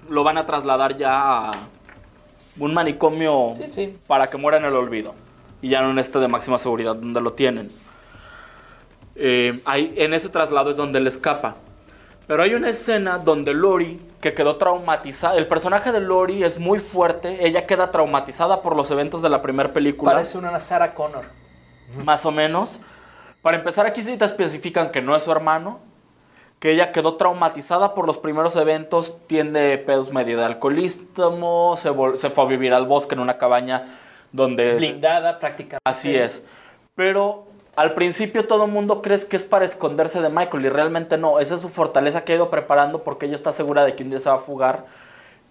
lo 0.09 0.25
van 0.25 0.38
a 0.38 0.47
trasladar 0.47 0.97
ya 0.97 1.49
a 1.49 1.50
un 2.59 2.75
manicomio 2.75 3.52
Sí, 3.56 3.64
sí. 3.68 3.99
para 4.06 4.28
que 4.28 4.37
muera 4.37 4.59
en 4.59 4.64
el 4.64 4.75
olvido. 4.75 5.14
Y 5.61 5.68
ya 5.68 5.80
no 5.82 5.90
en 5.90 5.99
este 5.99 6.18
de 6.18 6.28
máxima 6.28 6.59
seguridad 6.59 6.94
donde 6.97 7.21
lo 7.21 7.32
tienen. 7.35 7.71
Eh, 9.14 9.61
ahí, 9.64 9.92
en 9.97 10.14
ese 10.14 10.28
traslado 10.28 10.71
es 10.71 10.76
donde 10.76 10.99
él 10.99 11.06
escapa. 11.06 11.56
Pero 12.26 12.42
hay 12.42 12.54
una 12.54 12.68
escena 12.71 13.18
donde 13.18 13.52
Lori, 13.52 14.00
que 14.21 14.32
quedó 14.32 14.56
traumatizada, 14.56 15.37
el 15.37 15.47
personaje 15.49 15.92
de 15.92 16.00
Lori 16.00 16.44
es 16.44 16.59
muy 16.59 16.78
fuerte, 16.78 17.47
ella 17.47 17.66
queda 17.66 17.90
traumatizada 17.90 18.62
por 18.62 18.76
los 18.76 18.90
eventos 18.90 19.23
de 19.23 19.28
la 19.28 19.42
primera 19.42 19.73
película, 19.73 20.12
Parece 20.12 20.38
una 20.38 20.59
Sarah 20.61 20.94
Connor. 20.94 21.25
más 22.04 22.25
o 22.25 22.30
menos. 22.30 22.80
Para 23.42 23.56
empezar, 23.56 23.87
aquí 23.87 24.02
sí 24.02 24.16
te 24.16 24.25
especifican 24.25 24.90
que 24.92 25.02
no 25.02 25.16
es 25.16 25.25
su 25.25 25.32
hermano, 25.32 25.80
que 26.62 26.71
ella 26.71 26.92
quedó 26.92 27.16
traumatizada 27.16 27.92
por 27.92 28.07
los 28.07 28.19
primeros 28.19 28.54
eventos, 28.54 29.16
tiene 29.26 29.78
pedos 29.78 30.12
medio 30.12 30.38
de 30.38 30.45
alcoholismo, 30.45 31.76
se 31.76 32.31
fue 32.31 32.45
a 32.45 32.47
vivir 32.47 32.73
al 32.73 32.87
bosque 32.87 33.16
en 33.16 33.21
una 33.21 33.37
cabaña 33.37 33.99
donde... 34.31 34.76
Blindada 34.76 35.40
prácticamente. 35.40 35.83
Así 35.83 36.14
es. 36.14 36.45
Pero 36.95 37.49
al 37.75 37.95
principio 37.95 38.47
todo 38.47 38.66
el 38.66 38.71
mundo 38.71 39.02
cree 39.02 39.26
que 39.26 39.37
es 39.37 39.42
para 39.42 39.64
esconderse 39.64 40.21
de 40.21 40.28
Michael 40.28 40.64
y 40.64 40.69
realmente 40.69 41.19
no. 41.19 41.40
Esa 41.40 41.57
es 41.57 41.62
su 41.62 41.69
fortaleza 41.69 42.23
que 42.23 42.35
ha 42.35 42.37
ido 42.37 42.49
preparando 42.49 43.02
porque 43.02 43.26
ella 43.26 43.35
está 43.35 43.52
segura 43.52 43.85
de 43.85 43.97
que 43.97 44.04
un 44.04 44.11
día 44.11 44.21
se 44.21 44.31
va 44.31 44.37
a 44.37 44.38
fugar 44.38 44.87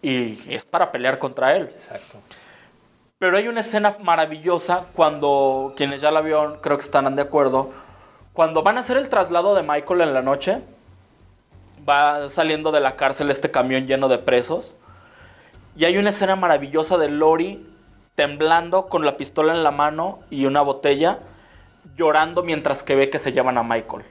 y 0.02 0.40
es 0.48 0.64
para 0.64 0.94
pelear 0.94 1.20
contra 1.20 1.58
él. 1.58 1.64
Exacto. 1.76 2.20
Pero 3.20 3.36
hay 3.36 3.50
una 3.50 3.60
escena 3.60 3.98
maravillosa 4.02 4.86
cuando 4.96 5.74
quienes 5.76 6.00
ya 6.00 6.10
la 6.10 6.22
vieron 6.22 6.60
creo 6.62 6.78
que 6.78 6.86
estarán 6.86 7.18
de 7.18 7.24
acuerdo. 7.24 7.72
Cuando 8.32 8.64
van 8.64 8.78
a 8.78 8.80
hacer 8.80 8.96
el 8.96 9.10
traslado 9.10 9.56
de 9.56 9.64
Michael 9.64 10.00
en 10.00 10.14
la 10.14 10.22
noche, 10.22 10.62
va 11.88 12.30
saliendo 12.30 12.72
de 12.72 12.80
la 12.80 12.96
cárcel 12.96 13.30
este 13.30 13.52
camión 13.52 13.88
lleno 13.88 14.08
de 14.08 14.18
presos. 14.18 14.76
Y 15.76 15.86
hay 15.86 15.98
una 15.98 16.10
escena 16.10 16.36
maravillosa 16.36 16.98
de 16.98 17.10
Lori 17.10 17.68
temblando 18.16 18.88
con 18.88 19.06
la 19.06 19.18
pistola 19.18 19.54
en 19.54 19.64
la 19.64 19.72
mano 19.72 20.20
y 20.30 20.46
una 20.46 20.62
botella, 20.62 21.20
llorando 21.96 22.44
mientras 22.44 22.84
que 22.84 22.96
ve 22.96 23.10
que 23.10 23.20
se 23.20 23.32
llevan 23.32 23.58
a 23.58 23.64
Michael. 23.64 24.04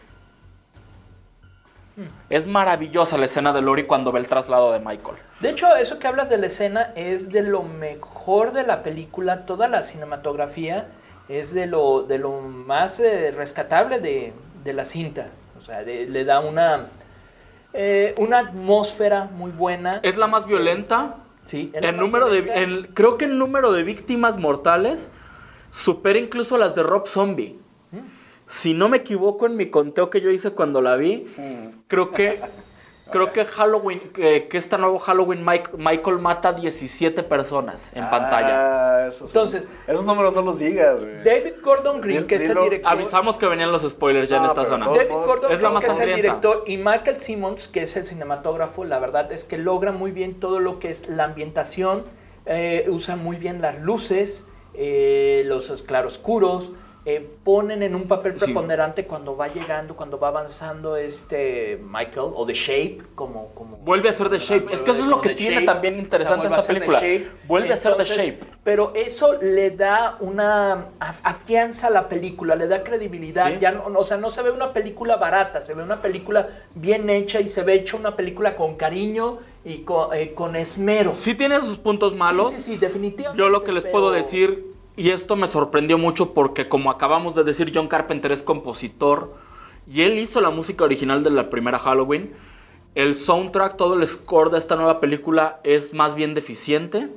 Es 2.31 2.47
maravillosa 2.47 3.19
la 3.19 3.27
escena 3.27 3.53
de 3.53 3.61
Lori 3.61 3.85
cuando 3.85 4.11
ve 4.11 4.21
el 4.21 4.29
traslado 4.29 4.73
de 4.73 4.79
Michael. 4.81 5.19
De 5.41 5.51
hecho, 5.51 5.77
eso 5.77 5.99
que 5.99 6.07
hablas 6.09 6.31
de 6.31 6.39
la 6.39 6.47
escena 6.47 6.93
es 6.95 7.31
de 7.31 7.43
lo 7.43 7.63
mejor 7.63 8.53
de 8.53 8.63
la 8.67 8.83
película. 8.83 9.45
Toda 9.45 9.69
la 9.69 9.83
cinematografía 9.83 10.87
es 11.29 11.53
de 11.53 11.67
lo, 11.67 12.03
de 12.05 12.19
lo 12.19 12.41
más 12.41 13.01
eh, 13.01 13.33
rescatable 13.37 13.99
de, 14.01 14.33
de 14.65 14.73
la 14.73 14.87
cinta. 14.87 15.27
O 15.61 15.63
sea, 15.63 15.85
de- 15.85 16.07
le 16.07 16.25
da 16.25 16.41
una, 16.41 16.87
eh, 17.73 18.15
una 18.19 18.39
atmósfera 18.41 19.25
muy 19.33 19.51
buena. 19.51 20.01
Es 20.03 20.17
la 20.17 20.27
más 20.27 20.43
Este, 20.43 20.55
violenta, 20.55 21.17
Sí, 21.47 21.73
El 21.75 21.97
número 21.97 22.29
de, 22.29 22.39
el- 22.63 22.89
creo 22.95 23.17
que 23.19 23.25
el 23.25 23.37
número 23.37 23.73
de 23.73 23.83
víctimas 23.83 24.37
mortales 24.37 25.11
supera 25.71 26.19
incluso 26.19 26.55
a 26.55 26.59
las 26.59 26.75
de 26.77 26.83
Rob 26.85 27.09
Zombie. 27.09 27.59
Si 28.47 28.73
no 28.75 28.89
me 28.89 28.99
equivoco 28.99 29.47
en 29.47 29.57
mi 29.57 29.71
conteo 29.71 30.11
que 30.11 30.21
yo 30.21 30.31
hice 30.31 30.51
cuando 30.53 30.81
la 30.81 30.97
vi, 30.97 31.27
creo 31.89 32.13
que 32.13 32.41
creo 33.11 33.33
que 33.33 33.45
Halloween, 33.45 34.01
que, 34.13 34.49
que 34.49 34.57
esta 34.59 34.79
nuevo 34.79 34.99
Halloween 34.99 35.45
Mike- 35.45 35.71
Michael 35.77 36.19
mata 36.19 36.49
a 36.51 36.53
17 36.53 37.23
personas 37.23 37.91
en 37.95 38.09
pantalla. 38.09 39.03
Ah, 39.03 39.07
esos 39.09 39.31
son- 39.31 39.43
Entonces- 39.47 39.69
esos 39.87 40.05
números 40.05 40.33
no 40.35 40.43
los 40.43 40.59
digas, 40.59 41.01
güey. 41.01 41.23
David 41.25 41.55
Gordon 41.63 42.01
Green, 42.01 42.27
que 42.27 42.37
es 42.37 42.49
el 42.49 42.59
director. 42.59 42.93
Avisamos 42.93 43.37
que 43.37 43.47
venían 43.47 43.71
los 43.73 43.83
spoilers 43.83 44.29
ya 44.29 44.39
en 44.39 44.45
esta 44.45 44.65
zona. 44.67 44.87
David 44.87 45.11
Gordon 45.11 45.53
es 45.53 45.59
la 45.61 45.69
Green, 45.69 45.73
más 45.75 45.85
que 45.85 45.91
es 45.93 45.99
el 46.01 46.15
director, 46.17 46.65
y 46.67 46.77
Michael 46.77 47.17
Simmons, 47.19 47.69
que 47.69 47.83
es 47.83 47.97
el 47.97 48.07
cinematógrafo, 48.07 48.85
la 48.85 48.99
verdad 48.99 49.31
es 49.33 49.45
que 49.45 49.59
logra 49.59 49.93
muy 49.93 50.11
bien 50.13 50.41
todo 50.41 50.61
lo 50.61 50.79
que 50.79 50.91
es 50.91 51.09
la 51.09 51.25
ambientación, 51.25 52.05
eh, 52.47 52.87
usa 52.89 53.17
muy 53.17 53.37
bien 53.37 53.61
las 53.61 53.79
luces, 53.81 54.47
eh, 54.75 55.43
los 55.47 55.83
claroscuros, 55.83 56.71
eh, 57.07 57.27
ponen 57.45 57.83
en 57.83 57.95
un 57.95 58.07
papel 58.07 58.35
Sí. 58.35 58.41
preponderante 58.45 59.07
cuando 59.07 59.37
va 59.37 59.49
llegando, 59.49 59.97
cuando 59.97 60.19
va 60.19 60.29
avanzando 60.29 60.97
este 60.97 61.81
Michael, 61.83 62.33
o 62.35 62.45
The 62.47 62.53
Shape, 62.55 62.99
como... 63.15 63.49
como 63.55 63.79
Vuelve 63.79 64.11
a 64.11 64.13
ser 64.13 64.29
The 64.29 64.39
Shape. 64.39 64.75
Es 64.75 64.83
que 64.83 64.91
eso 64.91 65.01
es 65.01 65.07
lo 65.07 65.21
que 65.21 65.31
tiene 65.31 65.55
Shape, 65.57 65.67
también 65.67 65.95
o 65.95 65.97
sea, 65.97 66.05
interesante 66.05 66.47
esta 66.49 66.63
película. 66.63 67.01
Vuelve 67.49 67.73
a 67.73 67.77
ser 67.77 67.97
The 67.97 68.05
Shape. 68.05 68.41
Pero 68.63 68.93
eso 68.95 69.41
le 69.41 69.71
da 69.71 70.19
una 70.21 70.89
af- 71.01 71.21
afianza 71.23 71.87
a 71.87 71.91
la 71.91 72.09
película, 72.11 72.55
le 72.55 72.69
da 72.69 72.83
credibilidad. 72.85 73.49
Sí. 73.51 73.59
Ya 73.61 73.73
no, 73.73 73.85
o 73.99 74.05
sea, 74.05 74.19
no 74.19 74.29
se 74.31 74.43
ve 74.43 74.51
una 74.51 74.73
película 74.75 75.17
barata, 75.17 75.63
se 75.63 75.73
ve 75.73 75.83
una 75.83 76.03
película 76.03 76.49
bien 76.75 77.09
hecha 77.09 77.41
y 77.41 77.49
se 77.49 77.63
ve 77.63 77.75
hecha 77.75 77.97
una 77.97 78.15
película 78.17 78.57
con 78.57 78.75
cariño 78.77 79.39
y 79.65 79.79
con, 79.79 80.15
eh, 80.15 80.35
con 80.35 80.55
esmero. 80.57 81.13
Sí 81.13 81.35
tiene 81.35 81.59
sus 81.61 81.79
puntos 81.79 82.15
malos. 82.15 82.51
Sí, 82.51 82.57
sí, 82.57 82.63
sí, 82.73 82.77
definitivamente. 82.77 83.43
Yo 83.43 83.49
lo 83.49 83.63
que 83.65 83.73
les 83.73 83.87
puedo 83.87 84.11
decir, 84.11 84.67
y 84.97 85.11
esto 85.11 85.37
me 85.37 85.49
sorprendió 85.49 85.99
mucho 85.99 86.35
porque 86.35 86.69
como 86.69 86.91
acabamos 86.91 87.35
de 87.35 87.45
decir, 87.45 87.73
John 87.75 87.89
Carpenter 87.89 88.33
es 88.33 88.43
compositor 88.43 89.35
y 89.91 90.03
él 90.03 90.19
hizo 90.19 90.41
la 90.41 90.51
música 90.51 90.85
original 90.85 91.23
de 91.23 91.31
la 91.31 91.51
primera 91.51 91.79
Halloween. 91.79 92.33
El 92.95 93.15
soundtrack, 93.15 93.77
todo 93.77 93.95
el 93.95 94.07
score 94.07 94.51
de 94.51 94.59
esta 94.59 94.77
nueva 94.77 95.01
película 95.01 95.61
es 95.65 95.95
más 95.95 96.15
bien 96.15 96.35
deficiente. 96.35 97.09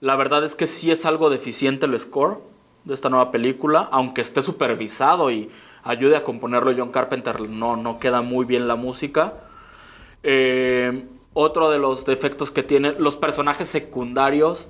La 0.00 0.16
verdad 0.16 0.44
es 0.44 0.54
que 0.54 0.66
sí 0.66 0.90
es 0.90 1.06
algo 1.06 1.30
deficiente 1.30 1.86
el 1.86 1.98
score 1.98 2.38
de 2.84 2.94
esta 2.94 3.08
nueva 3.08 3.30
película, 3.30 3.88
aunque 3.92 4.22
esté 4.22 4.42
supervisado 4.42 5.30
y 5.30 5.50
ayude 5.82 6.16
a 6.16 6.24
componerlo 6.24 6.74
John 6.76 6.90
Carpenter, 6.90 7.48
no, 7.48 7.76
no 7.76 7.98
queda 7.98 8.22
muy 8.22 8.44
bien 8.44 8.66
la 8.66 8.76
música. 8.76 9.34
Eh, 10.22 11.06
otro 11.32 11.70
de 11.70 11.78
los 11.78 12.04
defectos 12.04 12.50
que 12.50 12.62
tiene, 12.62 12.92
los 12.92 13.16
personajes 13.16 13.68
secundarios, 13.68 14.68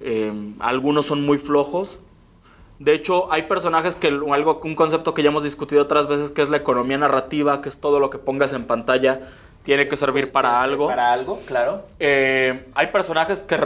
eh, 0.00 0.32
algunos 0.58 1.06
son 1.06 1.24
muy 1.24 1.38
flojos. 1.38 1.98
De 2.78 2.94
hecho, 2.94 3.30
hay 3.30 3.42
personajes 3.42 3.94
que 3.94 4.08
algo, 4.08 4.60
un 4.64 4.74
concepto 4.74 5.12
que 5.12 5.22
ya 5.22 5.28
hemos 5.28 5.42
discutido 5.42 5.82
otras 5.82 6.08
veces, 6.08 6.30
que 6.30 6.40
es 6.40 6.48
la 6.48 6.56
economía 6.56 6.96
narrativa, 6.96 7.60
que 7.60 7.68
es 7.68 7.78
todo 7.78 8.00
lo 8.00 8.08
que 8.08 8.18
pongas 8.18 8.54
en 8.54 8.64
pantalla, 8.64 9.20
tiene 9.64 9.86
que 9.86 9.96
servir 9.96 10.32
para 10.32 10.62
algo. 10.62 10.86
Para 10.86 11.12
algo, 11.12 11.40
claro. 11.46 11.82
Eh, 11.98 12.66
hay 12.74 12.86
personajes 12.86 13.42
que, 13.42 13.60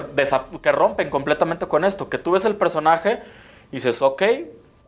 que 0.61 0.73
rompen 0.73 1.11
completamente 1.11 1.69
con 1.69 1.85
esto, 1.85 2.09
que 2.09 2.19
tú 2.19 2.33
ves 2.33 2.45
el 2.45 2.57
personaje 2.57 3.23
y 3.71 3.77
dices, 3.77 4.03
ok, 4.03 4.23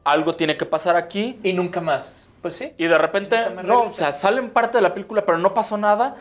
algo 0.02 0.34
tiene 0.34 0.56
que 0.56 0.66
pasar 0.66 0.96
aquí, 0.96 1.38
Y 1.42 1.52
nunca 1.52 1.80
más. 1.80 2.26
Pues 2.42 2.56
sí. 2.56 2.72
y 2.78 2.86
de 2.86 2.96
repente, 2.96 3.36
no, 3.64 3.82
o 3.84 3.90
sea, 3.90 4.12
salen 4.12 4.50
parte 4.50 4.78
de 4.78 4.82
la 4.82 4.94
película, 4.94 5.24
pero 5.24 5.38
no 5.38 5.52
pasó 5.52 5.76
nada. 5.76 6.16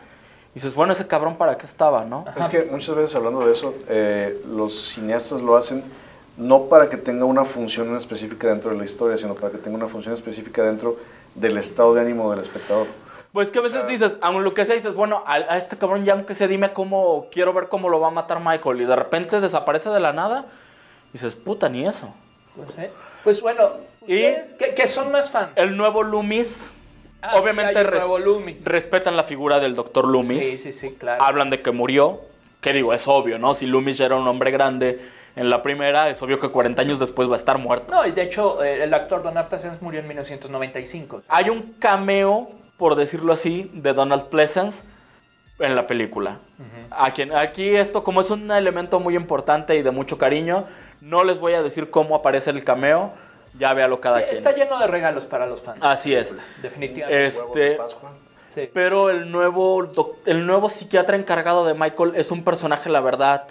Dices, 0.56 0.74
bueno, 0.74 0.94
ese 0.94 1.06
cabrón 1.06 1.36
para 1.38 1.58
qué 1.58 1.66
estaba, 1.68 2.04
¿no? 2.06 2.26
Es 2.36 2.50
que 2.50 2.64
muchas 2.72 2.96
veces 2.96 3.16
hablando 3.16 3.46
de 3.46 3.52
eso, 3.52 3.76
eh, 3.88 4.42
los 4.48 4.90
cineastas 4.94 5.42
lo 5.42 5.56
hacen 5.56 5.84
no 6.38 6.64
para 6.64 6.90
que 6.90 6.98
tenga 6.98 7.24
una 7.26 7.46
función 7.46 7.96
específica 7.96 8.48
dentro 8.48 8.72
de 8.72 8.78
la 8.78 8.84
historia, 8.86 9.16
sino 9.18 9.36
para 9.36 9.52
que 9.52 9.58
tenga 9.60 9.78
una 9.78 9.88
función 9.88 10.14
específica 10.14 10.64
dentro 10.64 10.98
del 11.36 11.58
estado 11.58 11.94
de 11.94 12.02
ánimo 12.02 12.30
del 12.32 12.40
espectador. 12.40 12.88
Pues 13.32 13.52
que 13.52 13.60
a 13.60 13.62
veces 13.62 13.88
dices, 13.88 14.18
aun 14.22 14.44
lo 14.44 14.54
que 14.54 14.66
sea, 14.66 14.76
dices, 14.76 14.96
bueno, 14.96 15.24
a, 15.28 15.34
a 15.36 15.58
este 15.58 15.78
cabrón 15.78 16.04
ya 16.06 16.14
aunque 16.14 16.36
sea, 16.36 16.48
dime 16.48 16.72
cómo, 16.74 17.28
quiero 17.32 17.54
ver 17.54 17.68
cómo 17.68 17.90
lo 17.90 18.00
va 18.00 18.08
a 18.08 18.12
matar 18.12 18.40
Michael. 18.42 18.82
Y 18.82 18.86
de 18.86 18.96
repente 18.96 19.40
desaparece 19.42 19.90
de 19.90 20.00
la 20.00 20.14
nada. 20.14 20.46
Y 21.10 21.14
dices, 21.14 21.36
puta, 21.36 21.68
ni 21.70 21.86
eso. 21.86 22.14
Pues, 22.56 22.70
¿eh? 22.78 22.92
Pues 23.26 23.42
bueno, 23.42 23.72
Y- 24.08 24.16
¿ustedes 24.26 24.54
qué, 24.60 24.74
qué 24.76 24.88
son 24.88 25.12
más 25.12 25.30
fan? 25.32 25.52
El 25.56 25.76
nuevo 25.76 26.02
Loomis, 26.04 26.72
Ah, 27.22 27.40
obviamente 27.40 27.82
res- 27.84 28.02
respetan 28.66 29.16
la 29.18 29.24
figura 29.24 29.60
del 29.60 29.76
Dr. 29.76 30.06
Loomis. 30.08 30.44
Sí, 30.46 30.58
sí, 30.58 30.74
sí, 30.74 30.96
claro. 31.00 31.24
Hablan 31.24 31.50
de 31.50 31.62
que 31.62 31.72
murió. 31.72 32.22
Que 32.62 32.74
digo, 32.74 32.94
es 32.94 33.08
obvio, 33.08 33.38
¿no? 33.38 33.54
Si 33.54 33.66
Loomis 33.68 33.98
ya 33.98 34.06
era 34.08 34.16
un 34.16 34.28
hombre 34.28 34.50
grande 34.52 35.00
en 35.36 35.50
la 35.52 35.62
primera, 35.62 36.10
es 36.10 36.22
obvio 36.24 36.40
que 36.40 36.50
40 36.50 36.82
años 36.82 36.98
después 36.98 37.30
va 37.30 37.34
a 37.34 37.38
estar 37.38 37.58
muerto. 37.60 37.94
No, 37.94 38.06
y 38.08 38.12
de 38.12 38.24
hecho, 38.24 38.64
eh, 38.64 38.84
el 38.84 38.94
actor 38.94 39.22
Donald 39.22 39.50
Pleasence 39.50 39.78
murió 39.82 40.00
en 40.00 40.08
1995. 40.08 41.22
Hay 41.28 41.50
un 41.50 41.74
cameo, 41.80 42.50
por 42.78 42.96
decirlo 42.96 43.34
así, 43.34 43.70
de 43.74 43.94
Donald 43.94 44.26
Pleasence 44.30 44.84
en 45.60 45.76
la 45.76 45.86
película. 45.88 46.40
a 46.90 47.12
quien, 47.14 47.34
aquí 47.36 47.76
esto, 47.76 48.04
como 48.04 48.22
es 48.22 48.30
un 48.32 48.50
elemento 48.52 49.00
muy 49.00 49.16
importante 49.16 49.76
y 49.76 49.82
de 49.84 49.92
mucho 49.92 50.18
cariño, 50.18 50.66
no 51.02 51.24
les 51.24 51.40
voy 51.40 51.54
a 51.54 51.62
decir 51.62 51.90
cómo 51.92 52.16
aparece 52.16 52.50
el 52.52 52.64
cameo. 52.64 53.12
Ya 53.58 53.74
véalo 53.74 54.00
cada 54.02 54.20
Sí, 54.20 54.24
quien. 54.26 54.38
está 54.38 54.52
lleno 54.54 54.78
de 54.80 54.88
regalos 54.88 55.26
para 55.26 55.46
los 55.46 55.62
fans. 55.62 55.84
Así 55.84 56.14
es. 56.14 56.36
Definitivamente. 56.62 57.26
Este-. 57.26 57.78
Sí. 58.54 58.70
Pero 58.74 59.10
el 59.10 59.32
nuevo, 59.32 59.86
el 60.26 60.46
nuevo 60.46 60.70
psiquiatra 60.70 61.16
encargado 61.18 61.66
de 61.66 61.74
Michael 61.74 62.14
es 62.16 62.32
un 62.32 62.44
personaje, 62.44 62.90
la 62.90 63.02
verdad, 63.02 63.48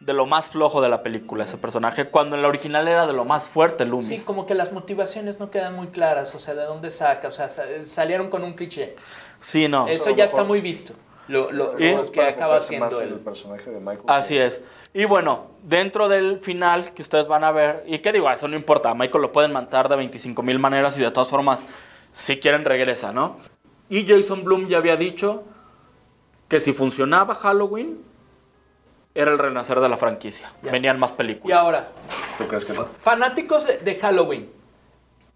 de 0.00 0.12
lo 0.14 0.24
más 0.26 0.50
flojo 0.50 0.80
de 0.80 0.88
la 0.88 1.02
película, 1.02 1.44
ese 1.44 1.58
personaje, 1.58 2.06
cuando 2.06 2.36
en 2.36 2.42
la 2.42 2.48
original 2.48 2.88
era 2.88 3.06
de 3.06 3.12
lo 3.12 3.24
más 3.26 3.46
fuerte, 3.48 3.84
Loomis. 3.84 4.08
Sí, 4.08 4.20
como 4.24 4.46
que 4.46 4.54
las 4.54 4.72
motivaciones 4.72 5.38
no 5.38 5.50
quedan 5.50 5.74
muy 5.74 5.88
claras, 5.88 6.34
o 6.34 6.38
sea, 6.40 6.54
¿de 6.54 6.62
dónde 6.64 6.90
saca? 6.90 7.28
O 7.28 7.32
sea, 7.32 7.48
sa- 7.50 7.64
salieron 7.84 8.30
con 8.30 8.42
un 8.42 8.54
cliché. 8.54 8.96
Sí, 9.42 9.68
no. 9.68 9.86
Eso 9.88 10.10
ya 10.10 10.24
está 10.24 10.44
muy 10.44 10.60
visto, 10.62 10.94
lo, 11.28 11.50
lo- 11.52 11.78
¿Y? 11.78 11.92
lo 11.94 12.02
Es 12.02 12.10
que 12.10 12.16
para 12.20 12.30
acaba 12.30 12.56
el 12.58 12.74
el... 12.74 13.14
personaje 13.20 13.70
de 13.70 13.78
Michael. 13.80 14.04
Así 14.08 14.36
es. 14.36 14.60
Y 14.94 15.04
bueno, 15.04 15.46
dentro 15.62 16.08
del 16.08 16.40
final 16.40 16.92
que 16.94 17.02
ustedes 17.02 17.28
van 17.28 17.44
a 17.44 17.52
ver, 17.52 17.84
y 17.86 17.98
qué 17.98 18.12
digo, 18.12 18.30
eso 18.30 18.48
no 18.48 18.56
importa, 18.56 18.90
a 18.90 18.94
Michael 18.94 19.22
lo 19.22 19.32
pueden 19.32 19.52
matar 19.52 19.88
de 19.88 19.96
25 19.96 20.42
mil 20.42 20.58
maneras 20.58 20.98
y 20.98 21.02
de 21.02 21.10
todas 21.10 21.28
formas, 21.28 21.64
si 22.10 22.38
quieren 22.38 22.64
regresa, 22.64 23.12
¿no? 23.12 23.36
Y 23.90 24.06
Jason 24.06 24.42
Bloom 24.44 24.66
ya 24.68 24.78
había 24.78 24.96
dicho 24.96 25.44
que 26.48 26.60
si 26.60 26.72
funcionaba 26.72 27.34
Halloween, 27.34 28.02
era 29.14 29.30
el 29.32 29.38
renacer 29.38 29.80
de 29.80 29.88
la 29.88 29.96
franquicia. 29.96 30.50
Ya 30.62 30.70
Venían 30.72 30.98
más 30.98 31.10
Y 31.12 31.14
películas. 31.14 31.62
ahora, 31.62 31.88
¿Tú 32.38 32.46
crees 32.46 32.64
que 32.64 32.72
no? 32.72 32.84
fanáticos 32.86 33.66
de, 33.66 33.78
de 33.78 33.94
Halloween, 33.96 34.50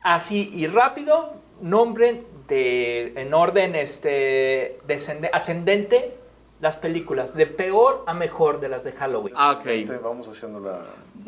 así 0.01 0.51
y 0.55 0.67
rápido, 0.67 1.35
nombren 1.61 2.27
de, 2.53 3.13
en 3.17 3.33
orden 3.33 3.75
este, 3.75 4.79
ascendente 5.33 6.15
las 6.61 6.77
películas, 6.77 7.35
de 7.35 7.47
peor 7.47 8.05
a 8.07 8.15
mejor 8.15 8.61
de 8.61 8.69
las 8.69 8.85
de 8.85 8.93
Halloween. 8.93 9.35
Ah, 9.37 9.59
ok. 9.61 10.01
Vamos 10.01 10.29
haciendo 10.29 10.61
la... 10.61 10.85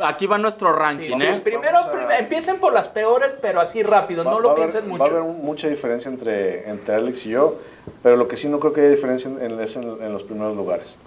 Aquí 0.07 0.27
va 0.27 0.39
nuestro 0.39 0.73
Sí, 0.73 0.79
ranking, 0.79 1.19
pues, 1.19 1.39
¿eh? 1.39 1.41
primero 1.43 1.73
Vamos 1.73 1.87
a- 1.87 1.93
prim- 1.93 2.11
empiecen 2.21 2.61
por 2.61 2.73
las 2.73 2.87
peores, 2.87 3.33
pero 3.43 3.61
así 3.61 3.83
rápido, 3.83 4.23
Va- 4.23 4.31
no 4.31 4.37
va 4.37 4.43
lo 4.43 4.49
a 4.51 4.53
haber- 4.53 4.65
piensen 4.69 4.89
mucho. 4.89 5.03
Va 5.03 5.07
a 5.07 5.11
haber 5.11 5.23
un- 5.23 5.43
mucha 5.45 5.67
diferencia 5.69 6.09
entre, 6.09 6.69
entre 6.71 6.95
Alex 6.95 7.27
y 7.27 7.31
yo, 7.31 7.57
pero 8.03 8.15
lo 8.17 8.29
que 8.29 8.37
sí 8.37 8.49
no 8.49 8.61
creo 8.61 8.73
que 8.73 8.83
haya 8.83 8.91
diferencia 8.91 9.29
en, 9.29 9.43
en- 9.43 9.59
es 9.61 9.75
en, 9.77 9.83
en 9.83 10.13
los 10.13 10.23
primeros 10.23 10.55
lugares. 10.55 10.99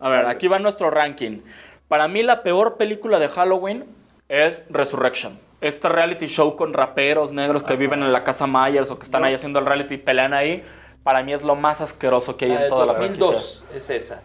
A 0.00 0.08
ver, 0.08 0.22
Tal 0.22 0.30
aquí 0.30 0.48
va 0.48 0.58
nuestro 0.58 0.90
ranking. 0.90 1.40
Para 1.86 2.08
mí 2.08 2.22
la 2.22 2.42
peor 2.42 2.76
película 2.78 3.18
de 3.18 3.28
Halloween 3.28 3.84
es 4.30 4.62
Resurrection. 4.70 5.38
Este 5.64 5.88
reality 5.88 6.26
show 6.26 6.56
con 6.56 6.74
raperos 6.74 7.32
negros 7.32 7.62
que 7.64 7.74
viven 7.76 8.02
en 8.02 8.12
la 8.12 8.22
casa 8.22 8.46
Myers 8.46 8.90
o 8.90 8.98
que 8.98 9.04
están 9.04 9.22
Yo- 9.22 9.26
ahí 9.28 9.34
haciendo 9.34 9.58
el 9.60 9.66
reality 9.66 9.94
y 9.94 9.98
pelean 9.98 10.34
ahí. 10.34 10.62
Para 11.02 11.22
mí 11.22 11.32
es 11.32 11.42
lo 11.42 11.54
más 11.56 11.80
asqueroso 11.80 12.36
que 12.36 12.44
hay 12.44 12.52
La 12.52 12.62
en 12.64 12.68
toda 12.68 12.84
la 12.86 12.92
franquicia. 12.94 13.24
2002 13.24 13.64
es 13.74 13.90
esa. 13.90 14.22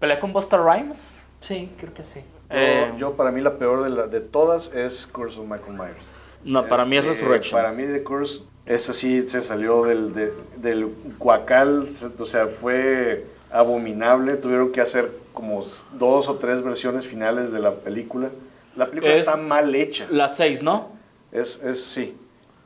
¿Pelea 0.00 0.18
con 0.18 0.32
Buster 0.32 0.60
Rhymes? 0.60 1.22
Sí, 1.40 1.70
creo 1.78 1.94
que 1.94 2.02
sí. 2.02 2.20
Yo, 2.50 2.56
Eh. 2.56 2.92
yo, 2.98 3.12
para 3.14 3.30
mí 3.30 3.40
la 3.40 3.54
peor 3.58 3.82
de, 3.84 3.90
la- 3.90 4.06
de 4.08 4.20
todas 4.20 4.72
es 4.74 5.06
Curse 5.06 5.38
of 5.40 5.46
Michael 5.46 5.74
Myers. 5.74 6.10
No, 6.42 6.66
para 6.66 6.84
mí 6.84 6.96
es 6.96 7.04
Este, 7.04 7.16
Resurrection. 7.20 7.60
Para 7.60 7.72
mí 7.72 7.84
The 7.86 8.02
Curse, 8.02 8.42
ese 8.66 8.92
sí 8.92 9.26
se 9.28 9.42
salió 9.42 9.84
del, 9.84 10.12
de- 10.14 10.32
del 10.56 10.92
cuacal, 11.18 11.88
se- 11.90 12.10
o 12.18 12.26
sea, 12.26 12.46
fue 12.48 13.24
abominable. 13.52 14.34
Tuvieron 14.36 14.72
que 14.72 14.80
hacer 14.80 15.12
como 15.32 15.62
dos 15.92 16.28
o 16.28 16.34
tres 16.36 16.62
versiones 16.62 17.06
finales 17.06 17.52
de 17.52 17.60
la 17.60 17.70
película. 17.72 18.30
La 18.76 18.86
película 18.86 19.12
Es- 19.12 19.20
está 19.20 19.36
mal 19.36 19.74
hecha. 19.74 20.06
La 20.10 20.28
6, 20.28 20.62
¿no? 20.62 20.90
Es, 21.32 21.60
es, 21.62 21.84
sí. 21.84 22.16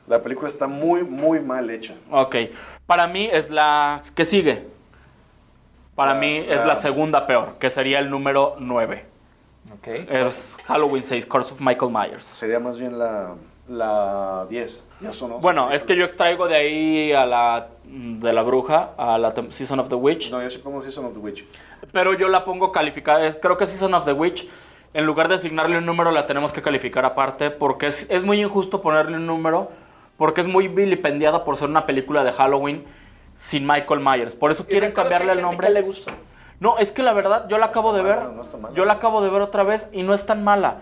La 0.07 0.21
película 0.21 0.47
está 0.47 0.67
muy, 0.67 1.03
muy 1.03 1.39
mal 1.39 1.69
hecha. 1.69 1.95
Ok. 2.11 2.35
Para 2.85 3.07
mí 3.07 3.27
es 3.31 3.49
la 3.49 4.01
que 4.15 4.23
sigue. 4.25 4.67
Para 5.95 6.13
La- 6.13 6.19
mí 6.19 6.37
es 6.47 6.59
la- 6.59 6.67
la 6.67 6.75
segunda 6.75 7.25
peor, 7.25 7.55
que 7.59 7.69
sería 7.69 7.99
el 7.99 8.09
número 8.09 8.55
9. 8.59 9.05
Ok. 9.79 9.87
Es 9.87 10.57
Halloween 10.65 11.03
6, 11.03 11.25
Curse 11.25 11.53
of 11.53 11.61
Michael 11.61 11.91
Myers. 11.91 12.25
Sería 12.25 12.59
más 12.59 12.77
bien 12.77 12.99
la, 12.99 13.33
la 13.67 14.45
10. 14.49 14.83
Ya 15.01 15.11
son 15.13 15.39
Bueno, 15.41 15.71
es 15.71 15.83
que 15.83 15.95
yo 15.95 16.05
extraigo 16.05 16.47
de 16.47 16.55
ahí 16.55 17.13
a 17.13 17.25
la 17.25 17.67
de 17.83 18.33
la 18.33 18.43
bruja, 18.43 18.91
a 18.97 19.17
la 19.17 19.33
Season 19.49 19.79
of 19.79 19.89
the 19.89 19.95
Witch. 19.95 20.29
No, 20.31 20.41
yo 20.41 20.49
sí 20.49 20.57
pongo 20.59 20.83
Season 20.83 21.05
of 21.05 21.13
the 21.13 21.19
Witch. 21.19 21.45
Pero 21.91 22.13
yo 22.13 22.27
la 22.27 22.43
pongo 22.45 22.71
calificada. 22.71 23.31
Creo 23.39 23.57
que 23.57 23.65
Season 23.65 23.93
of 23.93 24.05
the 24.05 24.13
Witch, 24.13 24.47
en 24.95 25.05
lugar 25.05 25.27
de 25.27 25.35
asignarle 25.35 25.77
un 25.77 25.85
número, 25.85 26.09
la 26.11 26.25
tenemos 26.25 26.53
que 26.53 26.61
calificar 26.61 27.03
aparte. 27.05 27.51
Porque 27.51 27.87
es, 27.87 28.07
es 28.09 28.23
muy 28.23 28.41
injusto 28.41 28.81
ponerle 28.81 29.17
un 29.17 29.27
número. 29.27 29.69
Porque 30.17 30.39
es 30.39 30.47
muy 30.47 30.69
vilipendiada 30.69 31.43
por 31.43 31.57
ser 31.57 31.69
una 31.69 31.85
película 31.85 32.23
de 32.23 32.31
Halloween 32.31 32.85
sin 33.35 33.67
Michael 33.67 33.99
Myers. 33.99 34.33
Por 34.33 34.51
eso 34.51 34.65
quieren 34.65 34.93
cambiarle 34.93 35.33
el 35.33 35.41
nombre. 35.41 35.67
que 35.67 35.73
le 35.73 35.81
gustó. 35.81 36.11
No, 36.61 36.77
es 36.77 36.93
que 36.93 37.03
la 37.03 37.11
verdad, 37.11 37.47
yo 37.49 37.57
la 37.57 37.67
acabo 37.67 37.91
de 37.91 38.01
ver. 38.01 38.15
mala, 38.15 38.31
no. 38.31 38.73
Yo 38.73 38.85
la 38.85 38.93
acabo 38.93 39.21
de 39.21 39.29
ver 39.29 39.41
otra 39.41 39.63
vez 39.63 39.89
y 39.91 40.03
no 40.03 40.13
es 40.13 40.25
tan 40.25 40.45
mala. 40.45 40.77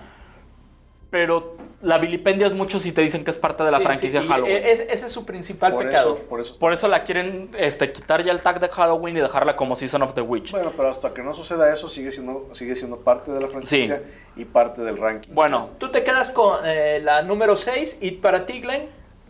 Pero 1.14 1.58
la 1.84 2.00
vilipendias 2.00 2.54
mucho 2.54 2.80
si 2.80 2.92
te 2.92 3.02
dicen 3.02 3.24
que 3.24 3.30
es 3.30 3.38
parte 3.38 3.64
de 3.64 3.70
la 3.70 3.78
Sí, 3.78 3.84
franquicia 3.84 4.20
sí, 4.22 4.26
y 4.26 4.30
Halloween. 4.30 4.56
e- 4.56 4.72
es- 4.72 4.80
ese 4.90 5.06
es 5.06 5.12
su 5.12 5.26
principal 5.28 5.72
Por 5.72 5.86
pecado. 5.86 6.16
eso, 6.16 6.24
por 6.24 6.40
eso. 6.40 6.58
Por 6.58 6.74
eso 6.74 6.88
la 6.88 7.04
quieren 7.04 7.52
este, 7.56 7.92
quitar 7.92 8.24
ya 8.24 8.32
el 8.32 8.40
tag 8.42 8.60
de 8.60 8.68
Halloween 8.68 9.18
y 9.18 9.22
dejarla 9.22 9.56
como 9.56 9.76
Season 9.76 10.02
of 10.02 10.16
the 10.16 10.22
Witch. 10.22 10.50
Bueno, 10.54 10.72
pero 10.76 10.90
hasta 10.90 11.14
que 11.14 11.22
no 11.22 11.36
suceda 11.36 11.72
eso, 11.72 11.88
sigue 11.88 12.12
siendo, 12.12 12.50
sigue 12.54 12.76
siendo 12.76 12.98
parte 12.98 13.32
de 13.32 13.40
la 13.40 13.48
franquicia 13.48 14.02
y 14.36 14.46
parte 14.46 14.82
del 14.82 14.98
ranking. 14.98 15.36
Bueno, 15.36 15.70
Tú 15.78 15.92
te 15.92 16.04
quedas 16.04 16.32
con 16.32 16.62
eh, 16.66 17.00
la 17.04 17.22
número 17.22 17.56
6 17.56 18.00
y 18.02 18.10
para 18.14 18.48
ti, 18.48 18.60
Glenn, 18.62 18.88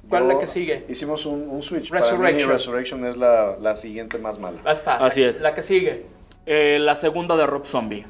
¿cuál 0.07 0.23
es 0.23 0.29
la 0.29 0.39
que 0.39 0.47
sigue? 0.47 0.85
Hicimos 0.87 1.25
un, 1.25 1.49
un 1.49 1.61
switch. 1.61 1.89
Para 1.89 1.99
mí, 2.05 2.07
Resurrection. 2.11 2.49
Resurrection 2.49 3.05
es 3.05 3.17
la, 3.17 3.57
la 3.59 3.75
siguiente 3.75 4.17
más 4.19 4.39
mala. 4.39 4.61
Vas 4.63 4.79
pa, 4.79 4.95
Así 5.05 5.21
es. 5.21 5.41
La 5.41 5.53
que 5.53 5.61
sigue. 5.63 6.05
eh, 6.45 6.79
la 6.79 6.95
segunda 6.95 7.35
de 7.35 7.45
Rob 7.45 7.65
Zombie. 7.65 8.05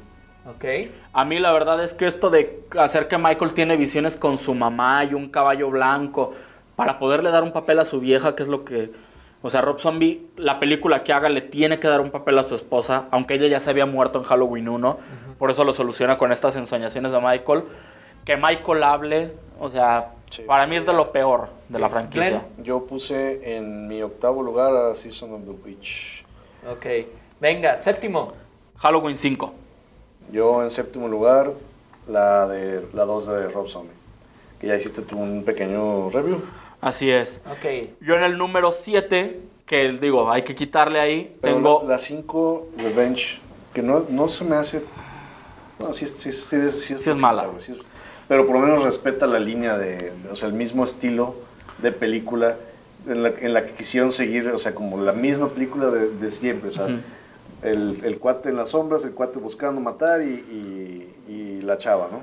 Ok. 0.46 0.64
A 1.12 1.24
mí 1.24 1.38
la 1.38 1.52
verdad 1.52 1.82
es 1.82 1.94
que 1.94 2.06
esto 2.06 2.30
de 2.30 2.64
hacer 2.78 3.08
que 3.08 3.16
Michael 3.18 3.54
tiene 3.54 3.76
visiones 3.76 4.16
con 4.16 4.36
su 4.38 4.54
mamá 4.54 5.04
y 5.04 5.14
un 5.14 5.28
caballo 5.30 5.70
blanco 5.70 6.34
para 6.76 6.98
poderle 6.98 7.30
dar 7.30 7.42
un 7.42 7.52
papel 7.52 7.78
a 7.78 7.84
su 7.84 8.00
vieja, 8.00 8.34
que 8.36 8.42
es 8.42 8.48
lo 8.48 8.64
que... 8.64 8.90
O 9.42 9.50
sea, 9.50 9.60
Rob 9.60 9.78
Zombie, 9.78 10.26
la 10.36 10.58
película 10.58 11.02
que 11.02 11.12
haga 11.12 11.28
le 11.28 11.42
tiene 11.42 11.78
que 11.78 11.86
dar 11.86 12.00
un 12.00 12.10
papel 12.10 12.38
a 12.38 12.44
su 12.44 12.54
esposa, 12.54 13.04
aunque 13.10 13.34
ella 13.34 13.46
ya 13.46 13.60
se 13.60 13.68
había 13.70 13.84
muerto 13.84 14.18
en 14.18 14.24
Halloween 14.24 14.68
1. 14.70 14.98
Por 15.38 15.50
eso 15.50 15.64
lo 15.64 15.72
soluciona 15.74 16.16
con 16.16 16.32
estas 16.32 16.56
ensoñaciones 16.56 17.12
de 17.12 17.20
Michael. 17.20 17.64
Que 18.24 18.36
Michael 18.38 18.82
hable, 18.82 19.32
o 19.60 19.68
sea, 19.68 20.12
Sí. 20.30 20.42
para 20.42 20.66
mí 20.66 20.76
es 20.76 20.86
de 20.86 20.94
lo 20.94 21.12
peor 21.12 21.48
de 21.68 21.78
la 21.78 21.88
franquicia. 21.90 22.42
Yo 22.58 22.86
puse 22.86 23.56
en 23.56 23.86
mi 23.86 24.02
octavo 24.02 24.42
lugar 24.42 24.74
a 24.74 24.94
Season 24.94 25.32
of 25.34 25.44
the 25.44 25.50
Witch. 25.50 26.24
Ok. 26.68 26.86
Venga, 27.38 27.76
séptimo. 27.76 28.32
Halloween 28.78 29.16
5. 29.18 29.52
Yo 30.32 30.62
en 30.62 30.70
séptimo 30.70 31.08
lugar, 31.08 31.52
la 32.08 32.46
de 32.46 32.84
la 32.92 33.04
2 33.04 33.26
de 33.26 33.48
Rob 33.48 33.68
Zombie. 33.68 33.90
Que 34.60 34.66
ya 34.68 34.76
hiciste 34.76 35.02
tú 35.02 35.18
un 35.18 35.44
pequeño 35.44 36.10
review. 36.10 36.42
Así 36.80 37.10
es. 37.10 37.40
Ok. 37.50 37.88
Yo 38.00 38.14
en 38.16 38.24
el 38.24 38.36
número 38.36 38.72
7, 38.72 39.40
que 39.66 39.88
digo, 39.92 40.30
hay 40.30 40.42
que 40.42 40.54
quitarle 40.54 41.00
ahí, 41.00 41.36
Pero 41.40 41.56
tengo... 41.56 41.82
la 41.86 41.98
5, 41.98 42.68
Revenge, 42.78 43.40
que 43.72 43.82
no, 43.82 44.04
no 44.08 44.28
se 44.28 44.44
me 44.44 44.56
hace. 44.56 44.82
No, 45.78 45.92
sí, 45.92 46.06
sí, 46.06 46.32
sí, 46.32 46.70
sí, 46.70 46.70
sí 46.70 46.96
Sí 47.00 47.10
es 47.10 47.16
mala. 47.16 47.46
es- 47.58 47.72
pero 48.28 48.46
por 48.46 48.54
lo 48.56 48.62
menos 48.62 48.82
respeta 48.84 49.26
la 49.26 49.38
línea 49.38 49.76
de, 49.76 50.10
de- 50.12 50.28
O 50.30 50.36
sea, 50.36 50.48
el 50.48 50.54
mismo 50.54 50.82
estilo 50.84 51.34
de 51.78 51.92
película 51.92 52.56
en 53.06 53.22
la, 53.22 53.28
en 53.28 53.52
la 53.52 53.66
que 53.66 53.72
quisieron 53.72 54.12
seguir, 54.12 54.48
o 54.48 54.56
sea, 54.58 54.74
como 54.74 54.98
la 55.02 55.12
misma 55.12 55.48
película 55.48 55.88
de, 55.90 56.08
de 56.10 56.30
siempre. 56.30 56.70
O 56.70 56.72
sea, 56.72 56.84
Ujú. 56.84 56.94
El, 57.64 58.00
el 58.04 58.18
cuate 58.18 58.50
en 58.50 58.56
las 58.56 58.70
sombras, 58.70 59.04
el 59.04 59.12
cuate 59.14 59.38
buscando 59.38 59.80
matar 59.80 60.22
y, 60.22 60.26
y- 60.26 61.14
y 61.32 61.62
la 61.62 61.76
chava, 61.78 62.08
¿no? 62.12 62.22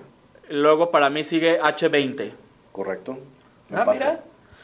Luego 0.49 0.91
para 0.91 1.09
mí 1.09 1.23
sigue 1.23 1.59
H20. 1.59 2.31
Correcto. 2.71 3.17
Ah, 3.71 3.79
Empate. 3.79 3.97
mira. 3.97 4.23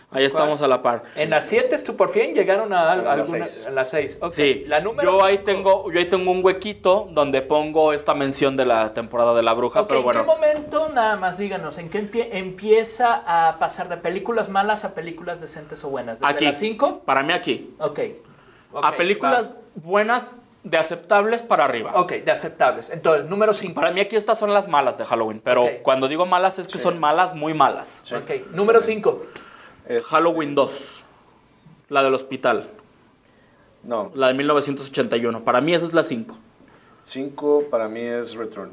Ahí 0.09 0.23
estamos 0.23 0.61
a 0.61 0.69
la 0.69 0.81
par. 0.81 1.03
En 1.17 1.29
las 1.31 1.45
7 1.49 1.77
tú 1.85 1.97
por 1.97 2.07
fin 2.07 2.33
llegaron 2.33 2.71
a, 2.71 2.93
A 2.93 2.95
las 2.95 3.05
alguna- 3.29 3.45
seis. 3.45 3.67
a 3.67 3.71
las 3.71 3.89
6. 3.89 4.17
Sí, 4.31 4.63
La 4.65 4.79
número 4.79 5.11
yo 5.11 5.23
ahí 5.23 5.39
tengo, 5.39 5.91
yo 5.91 5.99
ahí 5.99 6.05
tengo 6.05 6.31
un 6.31 6.45
huequito 6.45 7.09
donde 7.11 7.41
pongo 7.41 7.91
esta 7.91 8.13
mención 8.13 8.55
de 8.55 8.65
la 8.65 8.93
temporada 8.93 9.33
de 9.33 9.43
la 9.43 9.53
bruja, 9.53 9.81
Ok, 9.81 9.87
pero 9.89 9.99
¿En 9.99 10.05
bueno. 10.05 10.21
qué 10.21 10.25
momento, 10.25 10.89
nada 10.93 11.17
más 11.17 11.37
díganos, 11.37 11.77
en 11.77 11.89
qué 11.89 12.09
empie- 12.09 12.29
empieza 12.31 13.21
a 13.25 13.59
pasar 13.59 13.89
de 13.89 13.97
películas 13.97 14.47
malas 14.47 14.85
a 14.85 14.93
películas 14.95 15.41
decentes 15.41 15.83
o 15.83 15.89
buenas? 15.89 16.19
¿Desde 16.21 16.33
Aquí. 16.33 16.45
las 16.45 16.57
5? 16.57 17.01
Para 17.03 17.21
mí 17.23 17.33
aquí. 17.33 17.75
Ok. 17.77 17.99
Ok, 18.71 18.85
a 18.85 18.95
películas 18.95 19.55
buenas 19.75 20.27
de 20.69 20.77
aceptables 20.77 21.41
para 21.43 21.65
arriba. 21.65 21.93
Ok, 21.95 22.11
de 22.13 22.31
aceptables. 22.31 22.89
Entonces, 22.89 23.29
número 23.29 23.53
5. 23.53 23.73
Para 23.73 23.91
mí 23.91 24.01
aquí 24.01 24.15
estas 24.15 24.37
son 24.37 24.53
las 24.53 24.67
malas 24.67 24.97
de 24.97 25.05
Halloween, 25.05 25.39
pero 25.43 25.63
Ok. 25.63 25.69
cuando 25.81 26.07
digo 26.07 26.25
malas 26.25 26.59
es 26.59 26.67
que 26.67 26.77
son 26.77 26.99
malas, 26.99 27.33
muy 27.33 27.53
malas. 27.53 27.99
Sí. 28.03 28.15
Ok, 28.15 28.51
número 28.51 28.81
5. 28.81 29.25
Es- 29.87 30.05
Halloween 30.07 30.53
2, 30.55 31.03
la 31.89 32.03
del 32.03 32.13
hospital, 32.13 32.69
No, 33.83 34.11
la 34.15 34.27
de 34.27 34.33
1981. 34.33 35.45
Para 35.45 35.61
mí 35.61 35.73
esa 35.73 35.85
es 35.85 35.93
la 35.93 36.03
5. 36.03 36.35
5 37.03 37.65
para 37.71 37.87
mí 37.87 38.01
es 38.01 38.35
Return. 38.35 38.71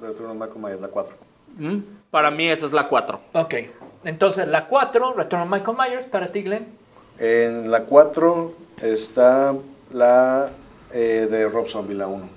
Return 0.00 0.30
of 0.30 0.36
Michael 0.36 0.60
Myers, 0.60 0.80
la 0.80 0.88
4. 0.88 1.16
¿Mm? 1.56 1.78
Para 2.10 2.30
mí 2.30 2.46
esa 2.48 2.66
es 2.66 2.72
la 2.72 2.86
4. 2.88 3.20
Ok. 3.32 3.54
Entonces, 4.04 4.46
la 4.46 4.66
4, 4.68 5.14
Return 5.14 5.42
of 5.42 5.48
Michael 5.48 5.76
Myers, 5.76 6.04
para 6.04 6.28
ti, 6.28 6.42
Glenn. 6.42 6.68
En 7.18 7.68
la 7.70 7.82
4 7.84 8.54
está 8.80 9.54
la 9.92 10.50
eh, 10.94 11.26
de 11.30 11.48
Rob 11.48 11.66
Zombie, 11.68 11.94
la 11.96 12.06
1. 12.06 12.28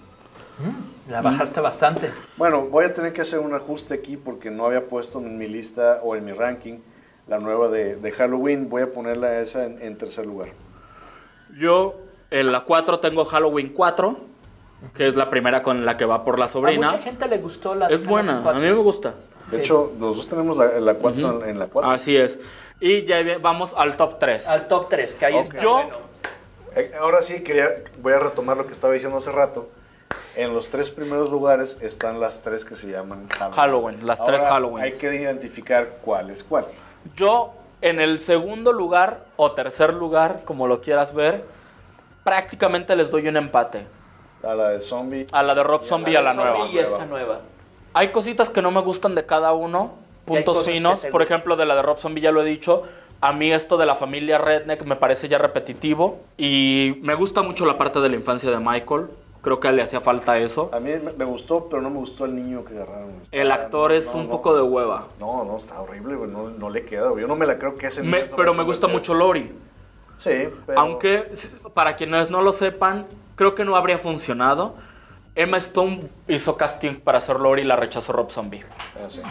La 1.10 1.22
bajaste 1.22 1.62
bastante. 1.62 2.12
Bueno, 2.36 2.64
voy 2.66 2.86
a 2.86 2.94
tener 2.94 3.14
que 3.14 3.22
hacer 3.22 3.40
un 3.40 3.54
ajuste 3.54 3.94
aquí 3.94 4.18
porque 4.18 4.50
no 4.52 4.66
había 4.66 4.88
puesto 4.88 5.20
en 5.20 5.38
mi 5.38 5.48
lista 5.48 6.02
o 6.04 6.16
en 6.16 6.26
mi 6.26 6.32
ranking 6.34 6.80
la 7.28 7.40
nueva 7.40 7.70
de, 7.70 7.96
de 7.96 8.12
Halloween. 8.12 8.68
Voy 8.68 8.82
a 8.82 8.92
ponerla 8.92 9.38
esa 9.40 9.66
en, 9.66 9.82
en 9.82 9.98
tercer 9.98 10.26
lugar. 10.26 10.50
Yo 11.60 11.96
en 12.32 12.52
la 12.52 12.62
4 12.66 13.00
tengo 13.00 13.24
Halloween 13.26 13.70
4, 13.74 14.18
que 14.96 15.08
es 15.08 15.16
la 15.16 15.30
primera 15.30 15.64
con 15.64 15.86
la 15.86 15.96
que 15.96 16.06
va 16.06 16.26
por 16.26 16.40
la 16.40 16.46
A 16.46 16.50
sobrina. 16.50 16.88
mucha 16.88 17.00
gente 17.04 17.28
le 17.28 17.38
gustó 17.38 17.74
la 17.76 17.88
Es 17.88 18.06
buena, 18.06 18.40
a 18.50 18.54
mí 18.54 18.62
me 18.62 18.74
gusta. 18.74 19.14
De 19.50 19.52
Sí. 19.52 19.58
hecho, 19.62 19.94
los 20.00 20.18
dos 20.18 20.28
tenemos 20.28 20.58
la, 20.58 20.80
la 20.82 20.96
4 20.96 21.44
en, 21.44 21.50
en 21.52 21.60
la 21.60 21.68
4. 21.68 21.90
Así 21.92 22.18
es. 22.18 22.38
Y 22.82 23.06
ya 23.06 23.18
vamos 23.42 23.74
al 23.78 23.96
top 23.96 24.20
3. 24.20 24.48
Al 24.48 24.68
top 24.68 24.90
3, 24.90 25.16
que 25.16 25.26
ahí 25.26 25.36
Ok. 25.36 25.44
está. 25.44 25.62
Yo- 25.62 25.72
bueno. 25.72 25.98
Eh, 26.76 26.92
Ahora 27.00 27.22
sí, 27.22 27.44
quería, 27.44 27.84
voy 28.02 28.14
a 28.14 28.20
retomar 28.20 28.58
lo 28.58 28.66
que 28.66 28.74
estaba 28.74 28.94
diciendo 28.94 29.18
hace 29.18 29.32
rato. 29.32 29.70
En 30.36 30.54
los 30.54 30.70
tres 30.70 30.92
primeros 30.92 31.32
lugares 31.32 31.80
están 31.82 32.20
las 32.20 32.44
tres 32.44 32.64
que 32.64 32.76
se 32.76 32.92
llaman 32.92 33.28
Halloween. 33.30 33.54
Halloween, 33.56 34.08
las 34.08 34.24
tres 34.24 34.42
Ahora 34.42 34.56
Halloweens. 34.56 34.94
Hay 34.94 35.00
que 35.00 35.16
identificar 35.16 35.98
cuál 36.04 36.30
es 36.30 36.44
cuál. 36.44 36.66
Yo 37.16 37.54
en 37.82 38.00
el 38.00 38.20
segundo 38.20 38.72
lugar 38.72 39.26
o 39.36 39.52
tercer 39.52 39.94
lugar, 39.94 40.44
como 40.46 40.68
lo 40.68 40.82
quieras 40.82 41.14
ver, 41.14 41.44
prácticamente 42.24 42.96
les 42.96 43.10
doy 43.10 43.28
un 43.28 43.38
empate. 43.38 43.88
A 44.44 44.54
la 44.54 44.70
de 44.70 44.82
Zombie. 44.82 45.28
A 45.32 45.44
la 45.44 45.56
de 45.56 45.64
Rob 45.64 45.84
Zombie 45.86 46.14
y 46.14 46.16
a 46.16 46.22
la 46.22 46.34
Zombie 46.34 46.52
nueva. 46.52 46.68
Y 46.70 46.80
esta 46.80 47.06
nueva. 47.06 47.40
Hay 47.94 48.12
cositas 48.12 48.50
que 48.50 48.62
no 48.62 48.70
me 48.70 48.82
gustan 48.82 49.16
de 49.16 49.26
cada 49.26 49.54
uno, 49.54 49.96
puntos 50.26 50.66
finos. 50.66 51.06
Por 51.12 51.22
ejemplo, 51.22 51.56
de 51.56 51.66
la 51.66 51.76
de 51.76 51.82
Rob 51.82 51.98
Zombie 51.98 52.22
ya 52.22 52.32
lo 52.32 52.44
he 52.44 52.46
dicho. 52.46 52.84
A 53.20 53.34
mí 53.34 53.52
esto 53.52 53.78
de 53.78 53.86
la 53.86 53.96
familia 53.96 54.38
Redneck 54.38 54.84
me 54.86 54.96
parece 54.96 55.28
ya 55.28 55.38
repetitivo. 55.38 56.20
Y 56.38 57.00
me 57.02 57.16
gusta 57.16 57.42
mucho 57.42 57.66
la 57.66 57.78
parte 57.78 58.00
de 58.00 58.10
la 58.10 58.16
infancia 58.16 58.52
de 58.52 58.60
Michael. 58.60 59.08
Creo 59.42 59.60
que 59.60 59.72
le 59.72 59.82
hacía 59.82 60.02
falta 60.02 60.38
eso. 60.38 60.70
A 60.74 60.80
mí 60.80 60.92
me, 61.18 61.26
gustó, 61.26 61.70
pero 61.70 61.82
no 61.82 61.90
me 61.90 61.98
gustó 61.98 62.26
el 62.26 62.36
niño 62.36 62.66
que 62.66 62.74
agarraron. 62.76 63.14
El 63.32 63.52
actor 63.52 63.92
no, 63.92 63.98
es 63.98 64.14
no, 64.14 64.20
un 64.20 64.26
no. 64.26 64.32
poco 64.32 64.56
de 64.56 64.62
hueva. 64.62 65.08
No, 65.20 65.44
no, 65.46 65.58
está 65.58 65.80
horrible, 65.82 66.16
güey. 66.16 66.30
No, 66.30 66.50
no 66.50 66.70
le 66.70 66.86
queda, 66.86 67.10
güey. 67.10 67.22
Yo 67.22 67.28
no 67.28 67.36
me 67.36 67.46
la 67.46 67.58
creo 67.58 67.76
que 67.76 67.88
ese 67.88 68.04
Me- 68.04 68.26
pero 68.36 68.54
me 68.54 68.64
gusta 68.64 68.88
mucho 68.88 69.14
Lori. 69.14 69.52
Sí, 70.18 70.50
pero. 70.66 70.80
Aunque, 70.80 71.32
para 71.74 71.96
quienes 71.96 72.30
no 72.30 72.42
lo 72.42 72.52
sepan, 72.52 73.08
creo 73.36 73.56
que 73.56 73.64
no 73.64 73.76
habría 73.76 74.00
funcionado. 74.00 74.76
Emma 75.36 75.58
Stone 75.58 76.10
hizo 76.28 76.58
casting 76.58 76.96
para 76.96 77.20
hacer 77.20 77.40
Lori 77.40 77.62
y 77.62 77.66
la 77.66 77.76
rechazó 77.76 78.12
Rob 78.12 78.32
Zombie. 78.32 78.66
Ah, 78.96 79.08
sí. 79.08 79.22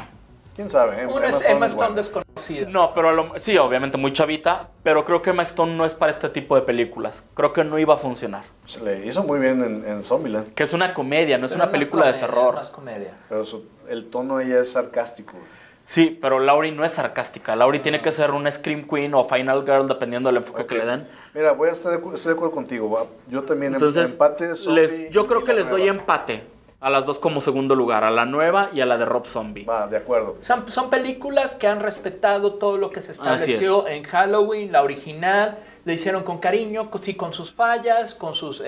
¿Quién 0.57 0.71
sabe? 0.71 1.03
eh? 1.03 1.07
Una 1.07 1.29
es 1.29 1.37
Stone 1.37 1.55
Emma 1.55 1.67
es 1.67 1.73
Stone 1.73 1.89
buena. 1.89 2.03
desconocida. 2.03 2.69
No, 2.71 2.95
pero 2.95 3.11
a 3.11 3.13
lo- 3.13 3.39
sí, 3.39 3.57
obviamente 3.59 3.99
muy 3.99 4.13
chavita, 4.13 4.71
pero 4.83 5.05
creo 5.05 5.21
que 5.21 5.31
Emma 5.31 5.43
Stone 5.43 5.75
no 5.77 5.85
es 5.85 5.95
para 5.95 6.11
este 6.11 6.29
tipo 6.31 6.57
de 6.57 6.63
películas. 6.63 7.25
Creo 7.35 7.53
que 7.53 7.63
no 7.63 7.79
iba 7.79 7.95
a 7.95 7.99
funcionar. 7.99 8.45
Se 8.65 8.83
le 8.83 9.05
hizo 9.07 9.23
muy 9.23 9.39
bien 9.39 9.63
en, 9.63 9.85
en 9.89 10.03
Zombieland. 10.03 10.55
Que 10.55 10.63
es 10.63 10.73
una 10.73 10.95
comedia, 10.95 11.37
no 11.39 11.45
es 11.47 11.53
Pero 11.53 11.59
una 11.63 11.67
más 11.67 11.73
película 11.73 12.07
de 12.07 12.13
comedia, 12.13 12.27
terror. 12.27 12.55
Más 12.55 12.71
comedia. 12.71 13.15
Pero 13.29 13.45
su- 13.45 13.67
el 13.89 14.07
tono 14.07 14.41
ella 14.41 14.61
es 14.61 14.73
sarcástico. 14.73 15.35
Sí, 15.83 16.19
pero 16.21 16.41
Laurie 16.41 16.73
no 16.73 16.85
es 16.85 16.93
sarcástica. 16.93 17.55
Laurie 17.55 17.81
tiene 17.81 18.03
que 18.03 18.11
ser 18.11 18.33
una 18.33 18.51
Scream 18.51 18.89
Queen 18.89 19.15
o 19.15 19.25
Final 19.29 19.63
Girl, 19.65 19.87
dependiendo 19.87 20.29
del 20.31 20.39
enfoque 20.39 20.63
Ok. 20.63 20.69
que 20.69 20.79
le 20.79 20.85
den. 20.87 21.07
Mira, 21.33 21.53
voy 21.53 21.69
a 21.69 21.73
estar 21.73 21.93
de, 21.93 21.99
estoy 22.15 22.31
de 22.31 22.35
acuerdo 22.35 22.51
contigo. 22.53 23.09
Yo 23.29 23.43
también 23.45 23.73
em- 23.73 23.75
Entonces, 23.77 24.11
empate 24.11 24.57
Zombie 24.57 24.81
les- 24.83 25.11
yo 25.11 25.27
creo 25.29 25.45
que 25.45 25.53
les 25.53 25.69
doy 25.71 25.83
nueva. 25.83 25.99
empate 25.99 26.43
a 26.81 26.91
las 26.91 27.07
dos 27.07 27.19
como 27.19 27.41
segundo 27.41 27.75
lugar, 27.75 28.05
a 28.05 28.11
la 28.11 28.27
nueva 28.27 28.69
y 28.73 28.81
a 28.83 28.87
la 28.87 28.99
de 28.99 29.05
Rob 29.07 29.27
Zombie. 29.27 29.65
Va, 29.65 29.87
de 29.87 29.97
acuerdo. 29.97 30.37
Son, 30.43 30.69
son 30.71 30.91
películas 30.91 31.55
que 31.55 31.67
han 31.67 31.81
respetado 31.81 32.55
todo 32.55 32.77
lo 32.77 32.91
que 32.91 33.01
se 33.03 33.13
estableció 33.13 33.89
en 33.89 34.05
Halloween, 34.05 34.73
la 34.73 34.83
original. 34.83 35.59
Le 35.87 35.95
hicieron 35.95 36.25
con 36.25 36.39
cariño, 36.39 36.91
con- 36.91 37.03
sí, 37.03 37.15
con 37.15 37.33
sus 37.33 37.53
fallas, 37.53 38.15
con 38.15 38.35
sus, 38.35 38.61
eh, 38.61 38.65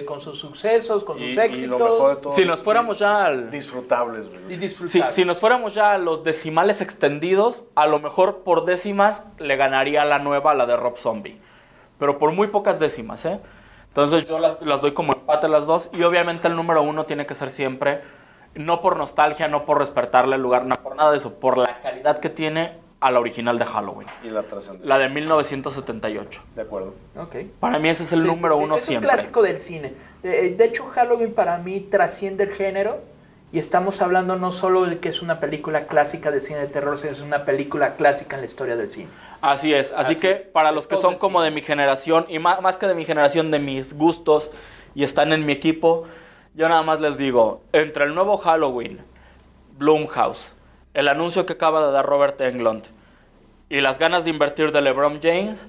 eh, 0.00 0.04
con 0.06 0.20
sus 0.20 0.38
sucesos, 0.38 1.02
con 1.02 1.18
sus 1.18 1.26
y 1.36 1.38
éxitos. 1.40 1.68
lo 1.68 1.78
mejor 1.80 2.14
de 2.14 2.22
todo. 2.22 2.32
Si 2.32 2.44
nos 2.44 2.62
fuéramos 2.62 2.96
ya 2.98 3.24
al... 3.24 3.50
Disfrutables, 3.50 4.28
güey. 4.28 4.64
y 4.64 4.68
Si, 4.68 5.02
si 5.08 5.24
nos 5.24 5.38
fuéramos 5.38 5.74
ya 5.74 5.94
a 5.94 5.98
los 5.98 6.22
decimales 6.22 6.80
extendidos, 6.80 7.64
a 7.74 7.88
lo 7.88 7.98
mejor 7.98 8.38
por 8.44 8.64
décimas 8.66 9.24
le 9.38 9.56
ganaría 9.56 10.04
la 10.04 10.20
nueva 10.20 10.52
a 10.52 10.54
la 10.54 10.66
de 10.66 10.76
Rob 10.76 10.96
Zombie. 10.96 11.40
Pero 11.98 12.18
por 12.18 12.30
muy 12.32 12.46
pocas 12.46 12.78
décimas, 12.78 13.26
¿eh? 13.26 13.40
Entonces 13.90 14.26
yo 14.28 14.38
las, 14.38 14.60
las 14.62 14.80
doy 14.80 14.92
como 14.92 15.12
empate 15.12 15.48
las 15.48 15.66
dos. 15.66 15.90
Y 15.92 16.02
obviamente 16.02 16.48
el 16.48 16.56
número 16.56 16.82
uno 16.82 17.04
tiene 17.06 17.26
que 17.26 17.34
ser 17.34 17.50
siempre, 17.50 18.00
no 18.54 18.80
por 18.82 18.96
nostalgia, 18.96 19.48
no 19.48 19.64
por 19.64 19.78
respetarle 19.78 20.36
el 20.36 20.42
lugar, 20.42 20.64
no 20.64 20.74
por 20.76 20.96
nada 20.96 21.10
de 21.12 21.18
eso, 21.18 21.34
por 21.34 21.58
la 21.58 21.80
calidad 21.80 22.18
que 22.18 22.30
tiene 22.30 22.78
a 23.00 23.10
la 23.10 23.18
original 23.18 23.58
de 23.58 23.64
Halloween. 23.64 24.06
Y 24.22 24.28
la 24.28 24.42
trascendencia. 24.42 24.86
La 24.88 24.98
de 24.98 25.08
1978. 25.08 26.42
De 26.54 26.62
acuerdo. 26.62 26.94
Ok. 27.16 27.34
Para 27.58 27.78
mí 27.78 27.88
ese 27.88 28.04
es 28.04 28.12
el 28.12 28.20
Sí, 28.20 28.26
sí, 28.26 28.30
número 28.34 28.56
sí. 28.56 28.62
uno 28.62 28.76
es 28.76 28.84
siempre. 28.84 29.08
un 29.08 29.14
clásico 29.14 29.42
del 29.42 29.58
cine. 29.58 29.94
Eh, 30.22 30.54
de 30.56 30.64
hecho, 30.64 30.84
Halloween 30.94 31.32
para 31.34 31.56
mí 31.58 31.80
trasciende 31.80 32.44
el 32.44 32.50
género. 32.52 32.98
Y 33.52 33.58
estamos 33.58 34.00
hablando 34.00 34.36
no 34.36 34.52
solo 34.52 34.86
de 34.86 35.00
que 35.00 35.08
es 35.08 35.22
una 35.22 35.40
película 35.40 35.86
clásica 35.86 36.30
de 36.30 36.38
cine 36.38 36.60
de 36.60 36.66
terror, 36.68 36.98
sino 36.98 37.12
es 37.12 37.20
una 37.20 37.44
película 37.44 37.96
clásica 37.96 38.36
en 38.36 38.42
la 38.42 38.46
historia 38.46 38.76
del 38.76 38.92
cine. 38.92 39.08
Así 39.40 39.74
es, 39.74 39.92
así, 39.92 40.12
Así, 40.12 40.20
que 40.20 40.36
para 40.36 40.70
los 40.70 40.86
que 40.86 40.96
son 40.96 41.16
como 41.16 41.42
de 41.42 41.50
mi 41.50 41.60
generación, 41.60 42.26
y 42.28 42.38
más, 42.38 42.62
más 42.62 42.76
que 42.76 42.86
de 42.86 42.94
mi 42.94 43.04
generación, 43.04 43.50
de 43.50 43.58
mis 43.58 43.94
gustos, 43.94 44.52
y 44.94 45.02
están 45.02 45.32
en 45.32 45.44
mi 45.46 45.52
equipo, 45.52 46.04
yo 46.54 46.68
nada 46.68 46.82
más 46.82 47.00
les 47.00 47.18
digo, 47.18 47.62
entre 47.72 48.04
el 48.04 48.14
nuevo 48.14 48.38
Halloween, 48.38 49.00
Blumhouse, 49.78 50.54
el 50.94 51.08
anuncio 51.08 51.44
que 51.44 51.54
acaba 51.54 51.84
de 51.84 51.92
dar 51.92 52.06
Robert 52.06 52.40
Englund, 52.40 52.84
y 53.68 53.80
las 53.80 53.98
ganas 53.98 54.24
de 54.24 54.30
invertir 54.30 54.70
de 54.70 54.80
LeBron 54.80 55.20
James, 55.20 55.68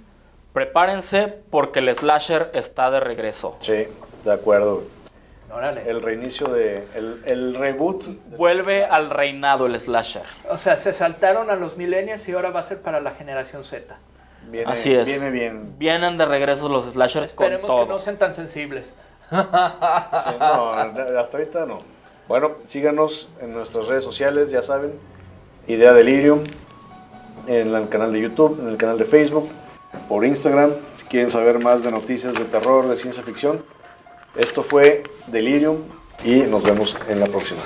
prepárense 0.54 1.34
porque 1.50 1.80
el 1.80 1.96
slasher 1.96 2.52
está 2.54 2.92
de 2.92 3.00
regreso. 3.00 3.56
Sí, 3.60 3.88
de 4.24 4.32
acuerdo. 4.32 4.84
Órale. 5.54 5.90
El 5.90 6.02
reinicio 6.02 6.48
de. 6.48 6.88
El, 6.96 7.22
el 7.26 7.56
reboot. 7.56 8.04
de- 8.06 8.38
Vuelve 8.38 8.86
al 8.86 9.10
reinado 9.10 9.66
el 9.66 9.80
slasher. 9.80 10.24
O 10.50 10.58
sea, 10.58 10.78
se 10.78 10.94
saltaron 10.94 11.50
a 11.50 11.56
los 11.56 11.78
millennials 11.78 12.28
y 12.30 12.32
ahora 12.34 12.52
va 12.52 12.62
a 12.62 12.64
ser 12.64 12.82
para 12.82 13.00
la 13.02 13.12
generación 13.12 13.64
Z. 13.64 13.98
Viene, 14.50 14.72
Así 14.72 14.94
es. 14.94 15.08
Viene 15.08 15.30
bien. 15.30 15.76
Vienen 15.78 16.18
de 16.18 16.26
regreso 16.26 16.68
los 16.70 16.86
slashers 16.92 17.34
con 17.34 17.46
Esperemos 17.46 17.68
todo. 17.68 17.84
que 17.86 17.90
no 17.90 18.00
sean 18.00 18.18
tan 18.18 18.34
sensibles. 18.34 18.94
Sí, 19.30 19.36
no, 20.40 20.74
hasta 20.74 21.38
ahorita 21.38 21.66
no. 21.66 21.78
Bueno, 22.28 22.52
síganos 22.66 23.30
en 23.42 23.54
nuestras 23.54 23.88
redes 23.88 24.04
sociales, 24.04 24.50
ya 24.52 24.62
saben. 24.62 24.94
Idea 25.68 25.94
Delirium. 25.94 26.42
En 27.48 27.74
el 27.76 27.90
canal 27.90 28.14
de 28.14 28.22
YouTube, 28.22 28.60
en 28.62 28.68
el 28.70 28.78
canal 28.78 28.98
de 28.98 29.06
Facebook, 29.06 29.50
por 30.08 30.26
Instagram. 30.26 30.72
Si 30.96 31.06
quieren 31.06 31.30
saber 31.30 31.60
más 31.60 31.84
de 31.84 31.92
noticias 31.92 32.36
de 32.36 32.46
terror, 32.46 32.88
de 32.88 32.96
ciencia 32.96 33.24
ficción. 33.24 33.64
Esto 34.36 34.64
fue 34.64 35.04
Delirium 35.28 35.80
y 36.24 36.42
nos 36.42 36.64
vemos 36.64 36.96
en 37.10 37.20
la 37.20 37.28
próxima. 37.28 37.62